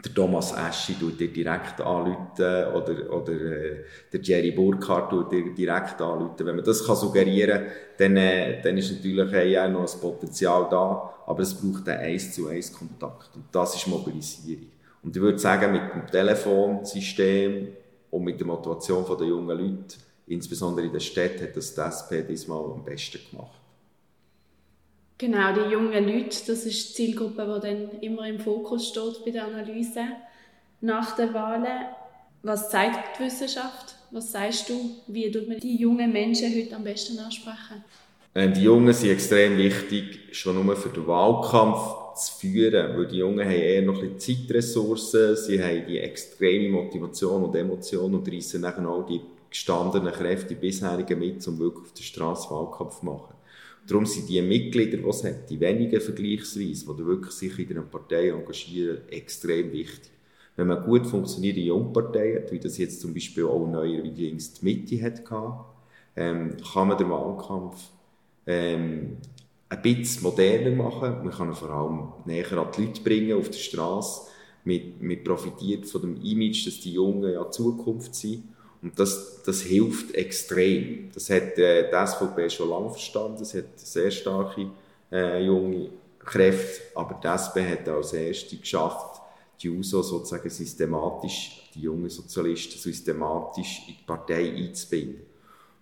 der 0.04 0.14
Thomas 0.14 0.52
Eschi 0.52 0.94
tut 0.94 1.18
dir 1.18 1.28
direkt 1.28 1.80
anrufen 1.80 2.30
oder, 2.38 3.12
oder 3.12 3.32
äh, 3.32 3.84
der 4.12 4.20
Jerry 4.20 4.52
Burkhardt 4.52 5.10
tut 5.10 5.32
dir 5.32 5.52
direkt 5.52 6.00
anrufen. 6.00 6.46
Wenn 6.46 6.56
man 6.56 6.64
das 6.64 6.86
kann 6.86 6.96
suggerieren 6.96 7.64
kann, 7.64 7.72
dann, 7.98 8.16
äh, 8.16 8.62
dann 8.62 8.78
ist 8.78 8.92
natürlich 8.92 9.34
AI 9.34 9.68
noch 9.68 9.92
ein 9.92 10.00
Potenzial 10.00 10.68
da, 10.70 11.14
aber 11.26 11.40
es 11.40 11.52
braucht 11.54 11.88
einen 11.88 12.00
1 12.00 12.32
zu 12.32 12.46
1 12.46 12.72
Kontakt 12.72 13.34
und 13.34 13.44
das 13.50 13.74
ist 13.74 13.88
Mobilisierung. 13.88 14.68
Und 15.02 15.16
ich 15.16 15.22
würde 15.22 15.38
sagen, 15.38 15.72
mit 15.72 15.82
dem 15.92 16.06
Telefonsystem 16.06 17.68
und 18.10 18.24
mit 18.24 18.38
der 18.40 18.46
Motivation 18.46 19.04
der 19.18 19.26
jungen 19.26 19.58
Leute 19.58 19.96
insbesondere 20.28 20.86
in 20.86 20.92
der 20.92 21.00
Stadt 21.00 21.40
hat 21.40 21.56
das 21.56 21.74
die 21.74 21.80
SP 21.80 22.22
diesmal 22.28 22.64
am 22.64 22.84
besten 22.84 23.18
gemacht. 23.30 23.58
Genau, 25.16 25.52
die 25.52 25.72
jungen 25.72 26.06
Leute, 26.06 26.36
das 26.46 26.64
ist 26.64 26.90
die 26.90 26.94
Zielgruppe, 26.94 27.44
die 27.44 27.66
dann 27.66 28.00
immer 28.00 28.28
im 28.28 28.38
Fokus 28.38 28.88
steht 28.88 29.24
bei 29.24 29.32
der 29.32 29.46
Analyse 29.46 30.04
nach 30.80 31.16
den 31.16 31.34
Wahlen. 31.34 31.86
Was 32.42 32.70
zeigt 32.70 33.18
die 33.18 33.24
Wissenschaft? 33.24 33.96
Was 34.12 34.30
sagst 34.30 34.68
du? 34.68 34.90
Wie 35.08 35.30
tut 35.30 35.48
man 35.48 35.58
die 35.58 35.76
jungen 35.76 36.12
Menschen 36.12 36.54
heute 36.54 36.76
am 36.76 36.84
besten 36.84 37.18
ansprechen? 37.18 37.84
Die 38.34 38.62
Jungen 38.62 38.92
sind 38.92 39.10
extrem 39.10 39.56
wichtig, 39.56 40.20
schon 40.32 40.64
nur 40.64 40.76
für 40.76 40.90
den 40.90 41.06
Wahlkampf 41.06 42.14
zu 42.14 42.38
führen, 42.38 42.96
weil 42.96 43.06
die 43.06 43.18
Jungen 43.18 43.44
haben 43.44 43.50
eher 43.50 43.82
noch 43.82 44.02
ein 44.02 44.14
bisschen 44.14 44.46
Zeitressourcen, 44.46 45.34
sie 45.34 45.62
haben 45.62 45.86
die 45.88 45.98
extreme 45.98 46.68
Motivation 46.68 47.44
und 47.44 47.54
Emotion 47.54 48.14
und 48.14 48.30
reissen 48.30 48.62
dann 48.62 48.86
auch 48.86 49.06
die 49.06 49.20
gestandenen 49.48 50.12
Kräfte, 50.12 50.48
die 50.48 50.54
bisherigen 50.56 51.18
mit, 51.18 51.46
um 51.48 51.58
wirklich 51.58 51.86
auf 51.86 51.92
der 51.94 52.02
Straße 52.02 52.50
Wahlkampf 52.50 53.00
zu 53.00 53.06
machen. 53.06 53.34
Darum 53.86 54.04
sind 54.04 54.28
die 54.28 54.42
Mitglieder, 54.42 54.98
die 54.98 55.08
es 55.08 55.24
hat, 55.24 55.48
die 55.48 55.58
wenigen 55.58 56.00
vergleichsweise, 56.00 56.94
die 56.94 57.06
wirklich 57.06 57.32
sich 57.32 57.58
in 57.58 57.70
einer 57.70 57.86
Partei 57.86 58.28
engagieren, 58.28 59.08
extrem 59.08 59.72
wichtig. 59.72 60.12
Wenn 60.56 60.66
man 60.66 60.84
gut 60.84 61.06
funktionierende 61.06 61.62
Jungparteien 61.62 62.42
hat, 62.42 62.52
wie 62.52 62.58
das 62.58 62.76
jetzt 62.76 63.00
zum 63.00 63.14
Beispiel 63.14 63.44
auch 63.44 63.66
neuerdings 63.66 64.52
die 64.54 64.64
Mitte 64.64 65.02
hatte, 65.02 65.24
ähm, 66.16 66.56
kann 66.72 66.88
man 66.88 66.98
den 66.98 67.08
Wahlkampf 67.08 67.78
ähm, 68.48 69.18
ein 69.68 69.82
bisschen 69.82 70.22
moderner 70.22 70.70
machen. 70.70 71.22
Man 71.22 71.30
kann 71.30 71.50
ihn 71.50 71.54
vor 71.54 71.70
allem 71.70 72.08
näher 72.24 72.50
an 72.52 72.68
die 72.76 72.86
Leute 72.86 73.02
bringen, 73.02 73.38
auf 73.38 73.50
der 73.50 73.58
Straße. 73.58 74.22
Man, 74.64 74.94
man 75.00 75.22
profitiert 75.22 75.86
von 75.86 76.00
dem 76.00 76.22
Image, 76.22 76.66
dass 76.66 76.80
die 76.80 76.94
Jungen 76.94 77.32
ja 77.32 77.48
Zukunft 77.50 78.14
sind. 78.14 78.44
Und 78.80 78.98
das, 78.98 79.42
das 79.44 79.62
hilft 79.62 80.14
extrem. 80.14 81.10
Das 81.12 81.30
hat 81.30 81.58
äh, 81.58 81.90
die 81.90 82.06
SVP 82.06 82.48
schon 82.48 82.70
lange 82.70 82.90
verstanden. 82.90 83.42
Es 83.42 83.54
hat 83.54 83.78
sehr 83.78 84.10
starke 84.10 84.70
äh, 85.12 85.44
junge 85.44 85.90
Kräfte. 86.18 86.82
Aber 86.94 87.20
die 87.22 87.26
SP 87.28 87.60
hat 87.68 87.88
als 87.88 88.12
erste 88.14 88.56
geschafft, 88.56 89.20
die 89.60 89.68
USO 89.68 90.02
sozusagen 90.02 90.48
systematisch, 90.48 91.70
die 91.74 91.80
jungen 91.80 92.08
Sozialisten 92.08 92.78
systematisch 92.78 93.82
in 93.88 93.94
die 93.94 94.06
Partei 94.06 94.54
einzubinden. 94.54 95.27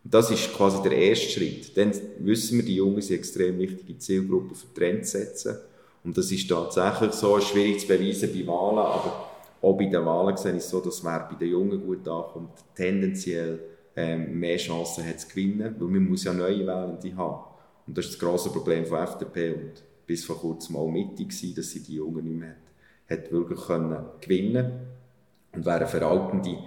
Das 0.08 0.30
ist 0.30 0.52
quasi 0.54 0.82
der 0.82 0.96
erste 0.96 1.28
Schritt. 1.30 1.76
Dann 1.76 1.92
wissen 2.20 2.58
wir, 2.58 2.64
die 2.64 2.76
Jungen 2.76 3.02
sind 3.02 3.16
extrem 3.16 3.58
wichtige 3.58 3.98
Zielgruppe 3.98 4.54
für 4.54 4.72
Trends 4.72 5.10
setzen. 5.10 5.56
Und 6.04 6.16
das 6.16 6.30
ist 6.30 6.48
tatsächlich 6.48 7.12
so 7.12 7.40
schwierig 7.40 7.80
zu 7.80 7.88
beweisen 7.88 8.30
bei 8.32 8.46
Wahlen, 8.46 8.78
aber 8.78 9.30
auch 9.60 9.76
bei 9.76 9.86
den 9.86 10.04
Wahlen 10.04 10.36
sehe 10.36 10.56
ich 10.56 10.62
so, 10.62 10.80
dass 10.80 11.02
wer 11.02 11.28
bei 11.28 11.34
den 11.34 11.50
Jungen 11.50 11.84
gut 11.84 12.06
ankommt, 12.06 12.50
tendenziell 12.76 13.58
ähm, 13.96 14.38
mehr 14.38 14.58
Chancen 14.58 15.04
hat 15.04 15.18
zu 15.18 15.28
gewinnen, 15.28 15.74
weil 15.76 15.88
man 15.88 16.08
muss 16.08 16.22
ja 16.22 16.32
neue 16.32 16.64
Wählende 16.64 17.16
haben. 17.16 17.44
Und 17.86 17.98
das 17.98 18.06
ist 18.06 18.14
das 18.14 18.20
grosse 18.20 18.50
Problem 18.50 18.86
von 18.86 18.98
FDP 18.98 19.54
und 19.54 19.82
bis 20.06 20.24
vor 20.24 20.38
kurzem 20.38 20.76
auch 20.76 20.88
Mitte 20.88 21.24
gewesen, 21.24 21.54
dass 21.56 21.70
sie 21.70 21.82
die 21.82 21.96
Jungen 21.96 22.24
nicht 22.24 22.38
mehr 22.38 22.56
hat, 23.08 23.24
hat 23.24 23.32
wirklich 23.32 23.60
können 23.60 24.04
gewinnen 24.20 24.72
und 25.52 25.66
wer 25.66 25.76
eine 25.76 25.86
veraltende 25.88 26.58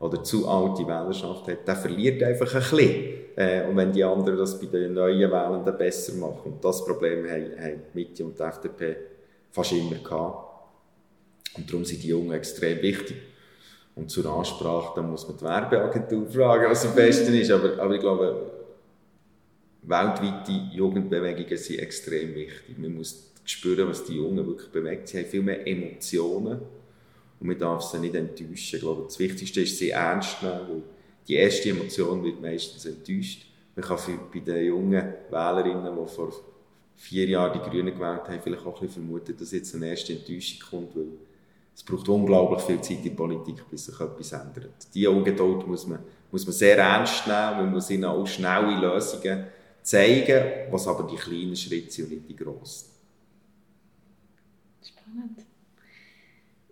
oder 0.00 0.22
zu 0.22 0.48
alte 0.48 0.86
Wählerschaft 0.86 1.48
hat, 1.48 1.66
der 1.66 1.76
verliert 1.76 2.22
einfach 2.22 2.54
ein 2.54 2.60
bisschen. 2.60 3.18
Äh, 3.36 3.66
und 3.68 3.76
wenn 3.76 3.92
die 3.92 4.04
anderen 4.04 4.38
das 4.38 4.58
bei 4.58 4.66
den 4.66 4.94
neuen 4.94 5.30
Wählenden 5.30 5.76
besser 5.76 6.14
machen. 6.14 6.52
Und 6.52 6.64
das 6.64 6.84
Problem 6.84 7.28
haben, 7.28 7.52
die 7.94 7.98
Mitte 7.98 8.24
und 8.24 8.38
die 8.38 8.42
FDP 8.42 8.96
fast 9.50 9.72
immer 9.72 9.96
gehabt. 9.96 10.48
Und 11.56 11.68
darum 11.68 11.84
sind 11.84 12.02
die 12.02 12.08
Jungen 12.08 12.32
extrem 12.32 12.80
wichtig. 12.82 13.16
Und 13.96 14.10
zur 14.10 14.26
Ansprache, 14.26 14.92
da 14.94 15.02
muss 15.02 15.26
man 15.26 15.36
die 15.36 15.44
Werbeagentur 15.44 16.26
fragen, 16.28 16.70
was 16.70 16.86
am 16.86 16.94
besten 16.94 17.34
ist. 17.34 17.50
Aber, 17.50 17.82
aber 17.82 17.94
ich 17.94 18.00
glaube, 18.00 18.52
weltweite 19.82 20.52
Jugendbewegungen 20.72 21.56
sind 21.56 21.80
extrem 21.80 22.34
wichtig. 22.34 22.78
Man 22.78 22.94
muss 22.94 23.32
spüren, 23.44 23.88
was 23.88 24.04
die 24.04 24.14
Jungen 24.14 24.46
wirklich 24.46 24.70
bewegt. 24.70 25.08
Sie 25.08 25.18
haben 25.18 25.26
viel 25.26 25.42
mehr 25.42 25.66
Emotionen 25.66 26.60
und 27.40 27.46
man 27.46 27.58
darf 27.58 27.82
sie 27.82 27.98
nicht 27.98 28.14
enttäuschen. 28.14 28.76
Ich 28.76 28.80
glaube, 28.80 29.04
das 29.04 29.18
Wichtigste 29.18 29.60
ist, 29.60 29.78
sie 29.78 29.90
ernst 29.90 30.42
nehmen, 30.42 30.60
weil 30.68 30.82
die 31.26 31.34
erste 31.34 31.70
Emotion 31.70 32.22
wird 32.24 32.40
meistens 32.40 32.84
enttäuscht. 32.86 33.46
Man 33.76 33.84
kann 33.84 33.98
für, 33.98 34.18
bei 34.32 34.40
den 34.40 34.66
jungen 34.66 35.14
Wählerinnen, 35.30 35.96
die 35.96 36.12
vor 36.12 36.32
vier 36.96 37.26
Jahren 37.28 37.52
die 37.52 37.70
Grünen 37.70 37.94
gewählt 37.94 38.22
haben, 38.26 38.40
vielleicht 38.42 38.66
auch 38.66 38.74
ein 38.74 38.86
bisschen 38.86 39.04
vermuten, 39.04 39.36
dass 39.36 39.52
jetzt 39.52 39.74
eine 39.74 39.88
erste 39.88 40.14
Enttäuschung 40.14 40.68
kommt, 40.68 40.96
weil 40.96 41.06
es 41.74 41.84
braucht 41.84 42.08
unglaublich 42.08 42.60
viel 42.62 42.80
Zeit 42.80 42.98
in 42.98 43.04
der 43.04 43.10
Politik, 43.10 43.70
bis 43.70 43.86
sich 43.86 44.00
etwas 44.00 44.32
ändert. 44.32 44.88
Diese 44.92 45.10
Ungeduld 45.10 45.64
muss 45.64 45.86
man, 45.86 46.00
muss 46.32 46.44
man 46.44 46.52
sehr 46.52 46.76
ernst 46.76 47.24
nehmen, 47.28 47.56
man 47.58 47.70
muss 47.70 47.88
ihnen 47.90 48.04
auch 48.04 48.26
schnelle 48.26 48.80
Lösungen 48.80 49.46
zeigen, 49.80 50.72
was 50.72 50.88
aber 50.88 51.04
die 51.04 51.14
kleinen 51.14 51.54
Schritte 51.54 51.92
sind 51.92 52.06
und 52.06 52.10
nicht 52.14 52.28
die 52.28 52.36
grossen. 52.36 52.88
Spannend. 54.82 55.47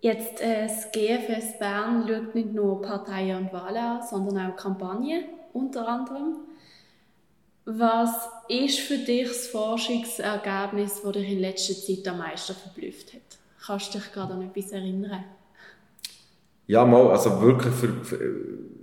Jetzt, 0.07 0.39
äh, 0.39 0.63
das 0.63 0.89
GFS 0.93 1.59
Bern 1.59 2.07
schaut 2.07 2.33
nicht 2.33 2.53
nur 2.53 2.81
Parteien 2.81 3.43
und 3.43 3.51
Wahlen 3.51 3.75
an, 3.75 3.99
sondern 4.09 4.49
auch 4.49 4.55
Kampagnen, 4.55 5.25
unter 5.51 5.85
anderem. 5.85 6.37
Was 7.65 8.29
ist 8.47 8.79
für 8.79 8.99
dich 8.99 9.27
das 9.27 9.47
Forschungsergebnis, 9.47 11.01
das 11.01 11.11
dich 11.11 11.29
in 11.29 11.39
letzter 11.39 11.73
Zeit 11.73 12.07
am 12.07 12.19
meisten 12.19 12.55
verblüfft 12.55 13.15
hat? 13.15 13.19
Kannst 13.65 13.93
du 13.93 13.97
dich 13.97 14.09
gerade 14.13 14.35
an 14.35 14.43
etwas 14.43 14.71
erinnern? 14.71 15.25
Ja, 16.67 16.85
mal, 16.85 17.11
also 17.11 17.41
wirklich 17.41 17.73
ver, 17.73 17.89
ver, 18.01 18.19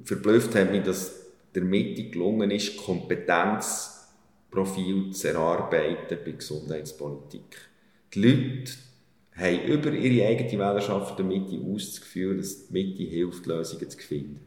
verblüfft 0.04 0.54
hat 0.54 0.72
mich, 0.72 0.82
dass 0.82 1.22
der 1.54 1.62
Mitte 1.62 2.10
gelungen 2.10 2.50
ist, 2.50 2.76
Kompetenzprofil 2.76 5.10
zu 5.12 5.28
erarbeiten 5.28 6.18
bei 6.22 6.32
Gesundheitspolitik. 6.32 7.56
Die 8.12 8.20
Leute 8.20 8.72
haben 9.36 9.62
über 9.64 9.90
ihre 9.90 10.28
eigene 10.28 10.50
Wählerschaft 10.50 11.18
der 11.18 11.26
Mitte 11.26 11.58
ausgeführt, 11.72 12.40
dass 12.40 12.68
die 12.68 12.72
Mitte 12.72 13.02
hilft, 13.02 13.46
Lösungen 13.46 13.90
zu 13.90 13.98
finden. 13.98 14.40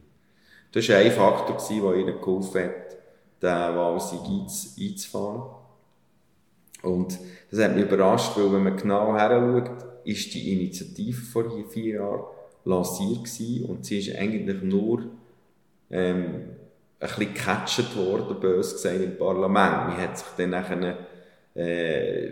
Das 0.72 0.88
war 0.88 0.96
ein 0.96 1.12
Faktor, 1.12 1.56
der 1.68 2.00
ihnen 2.00 2.20
geholfen 2.20 2.64
hat, 2.64 2.96
den 3.42 3.76
Wahlsieg 3.76 4.20
einzufahren. 4.78 5.42
Und 6.82 7.18
das 7.50 7.60
hat 7.60 7.74
mich 7.74 7.84
überrascht, 7.84 8.36
weil 8.36 8.52
wenn 8.52 8.64
man 8.64 8.76
genau 8.76 9.14
heranschaut, 9.14 9.84
ist 10.04 10.32
die 10.34 10.52
Initiative 10.52 11.20
vor 11.20 11.44
vier 11.68 11.94
Jahren 11.94 12.24
lanciert 12.64 13.24
gewesen 13.24 13.64
und 13.66 13.84
sie 13.84 13.98
ist 13.98 14.14
eigentlich 14.14 14.62
nur 14.62 15.04
ähm, 15.90 16.34
ein 17.00 17.08
bisschen 17.08 17.34
gecatcht 17.34 17.96
worden, 17.96 18.40
bös 18.40 18.72
gesagt, 18.72 19.00
im 19.02 19.16
Parlament. 19.16 19.88
Man 19.88 19.96
hat 19.96 20.18
sich 20.18 20.26
dann 20.36 20.50
nachher, 20.50 20.98
äh, 21.54 22.30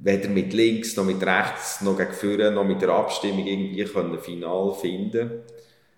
weder 0.00 0.28
mit 0.28 0.52
links 0.52 0.96
noch 0.96 1.04
mit 1.04 1.22
rechts 1.24 1.80
noch 1.80 1.96
gegen 1.96 2.12
vorne 2.12 2.50
noch 2.50 2.64
mit 2.64 2.80
der 2.80 2.90
Abstimmung 2.90 3.46
irgendwie 3.46 3.84
können 3.84 4.18
final 4.18 4.72
finden 4.74 5.42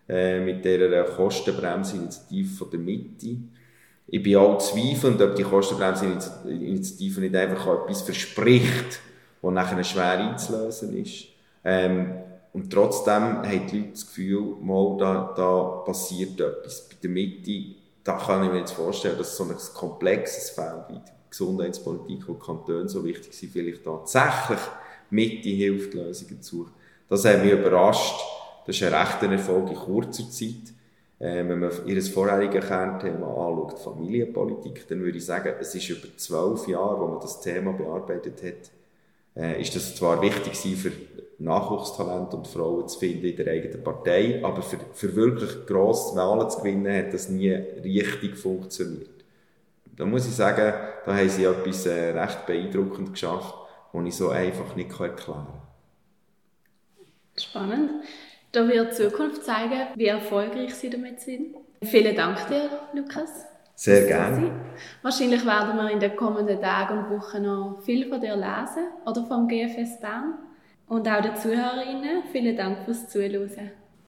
äh, 0.09 0.41
mit 0.41 0.65
dieser 0.65 1.05
Kostenbremsinitiative 1.05 2.57
von 2.57 2.71
der 2.71 2.81
Mitte. 2.81 3.37
Ich 4.07 4.23
bin 4.23 4.37
auch 4.37 4.59
zweifelnd, 4.59 5.23
ob 5.23 5.37
die 5.37 5.45
Kostenbremsinitiative 5.45 7.21
nicht 7.21 7.37
einfach 7.37 7.85
etwas 7.85 8.03
verspricht, 8.03 9.01
was 9.41 9.53
nachher 9.53 9.85
schwer 9.85 10.19
einzulösen 10.19 10.97
ist. 10.97 11.27
Ähm, 11.65 12.15
und 12.53 12.73
trotzdem 12.73 13.43
haben 13.43 13.67
die 13.71 13.79
Leute 13.79 13.91
das 13.93 14.07
Gefühl, 14.07 14.57
mal, 14.61 14.97
da, 14.99 15.33
da 15.37 15.63
passiert 15.85 16.41
etwas. 16.41 16.89
Bei 16.89 16.97
der 17.01 17.11
Mitte, 17.11 17.77
da 18.03 18.15
kann 18.15 18.43
ich 18.45 18.51
mir 18.51 18.59
jetzt 18.59 18.73
vorstellen, 18.73 19.19
dass 19.19 19.37
so 19.37 19.45
ein 19.45 19.55
komplexes 19.75 20.51
Feld 20.51 20.87
die 20.91 21.20
Gesundheitspolitik, 21.31 22.29
wo 22.29 22.35
Kantone 22.35 22.89
so 22.89 23.05
wichtig 23.05 23.33
sind, 23.33 23.53
vielleicht 23.53 23.85
tatsächlich 23.85 24.61
Mitte 25.11 25.49
hilft, 25.49 25.95
Lösungen 25.95 26.43
zu 26.43 26.57
suchen. 26.59 26.73
Das 27.09 27.25
hat 27.25 27.43
mich 27.43 27.53
überrascht. 27.53 28.21
Das 28.67 28.77
ist 28.77 28.83
ein 28.83 28.95
rechter 28.95 29.31
Erfolg 29.31 29.71
in 29.71 29.77
kurzer 29.77 30.29
Zeit. 30.31 30.75
Äh, 31.19 31.47
wenn 31.49 31.59
man 31.59 31.71
ihr 31.87 32.03
vorheriges 32.03 32.67
Kernthema 32.67 33.27
anschaut, 33.27 33.79
Familienpolitik, 33.79 34.87
dann 34.89 35.01
würde 35.01 35.19
ich 35.19 35.27
sagen, 35.27 35.55
es 35.61 35.75
ist 35.75 35.89
über 35.91 36.09
zwölf 36.17 36.67
Jahre, 36.67 37.01
wo 37.01 37.07
man 37.09 37.21
das 37.21 37.41
Thema 37.41 37.73
bearbeitet 37.73 38.43
hat, 38.43 38.71
äh, 39.37 39.61
ist 39.61 39.77
das 39.77 39.97
zwar 39.97 40.23
wichtig 40.23 40.57
für 40.57 40.93
Nachwuchstalente 41.39 42.37
und 42.37 42.47
Frauen 42.49 42.89
zu 42.89 42.99
finden 42.99 43.27
in 43.27 43.37
der 43.37 43.49
eigenen 43.49 43.83
Partei, 43.83 44.41
aber 44.43 44.63
für, 44.63 44.79
für 44.93 45.15
wirklich 45.17 45.67
grosse 45.67 46.17
Wahlen 46.17 46.49
zu 46.51 46.59
gewinnen, 46.59 46.95
hat 46.95 47.13
das 47.13 47.29
nie 47.29 47.51
richtig 47.51 48.37
funktioniert. 48.37 49.20
Da 50.01 50.07
muss 50.07 50.27
ich 50.27 50.35
sagen, 50.35 50.73
da 51.05 51.15
haben 51.15 51.29
sie 51.29 51.45
etwas 51.45 51.85
äh, 51.85 52.19
recht 52.19 52.47
beeindruckend 52.47 53.13
geschafft, 53.13 53.55
was 53.93 54.07
ich 54.07 54.17
so 54.17 54.31
einfach 54.31 54.75
nicht 54.75 54.99
erklären 54.99 55.15
kann. 55.15 55.47
Spannend. 57.39 57.91
Da 58.51 58.67
wird 58.67 58.93
die 58.93 58.97
Zukunft 58.97 59.45
zeigen, 59.45 59.89
wie 59.97 60.07
erfolgreich 60.07 60.75
sie 60.75 60.89
damit 60.89 61.21
sind. 61.21 61.55
Vielen 61.83 62.17
Dank 62.17 62.49
dir, 62.49 62.71
Lukas. 62.95 63.45
Sehr 63.75 64.07
gerne. 64.07 64.51
Wahrscheinlich 65.03 65.45
werden 65.45 65.77
wir 65.77 65.91
in 65.91 66.01
den 66.01 66.17
kommenden 66.17 66.63
Tagen 66.63 67.05
und 67.05 67.19
Wochen 67.19 67.43
noch 67.43 67.83
viel 67.83 68.09
von 68.09 68.23
dir 68.23 68.37
lesen 68.37 68.89
oder 69.05 69.27
vom 69.27 69.49
GFS 69.49 70.01
Bern. 70.01 70.39
Und 70.89 71.07
auch 71.07 71.21
den 71.21 71.37
Zuhörerinnen 71.37 72.23
vielen 72.33 72.57
Dank 72.57 72.87
fürs 72.87 73.07
Zuhören. 73.11 73.71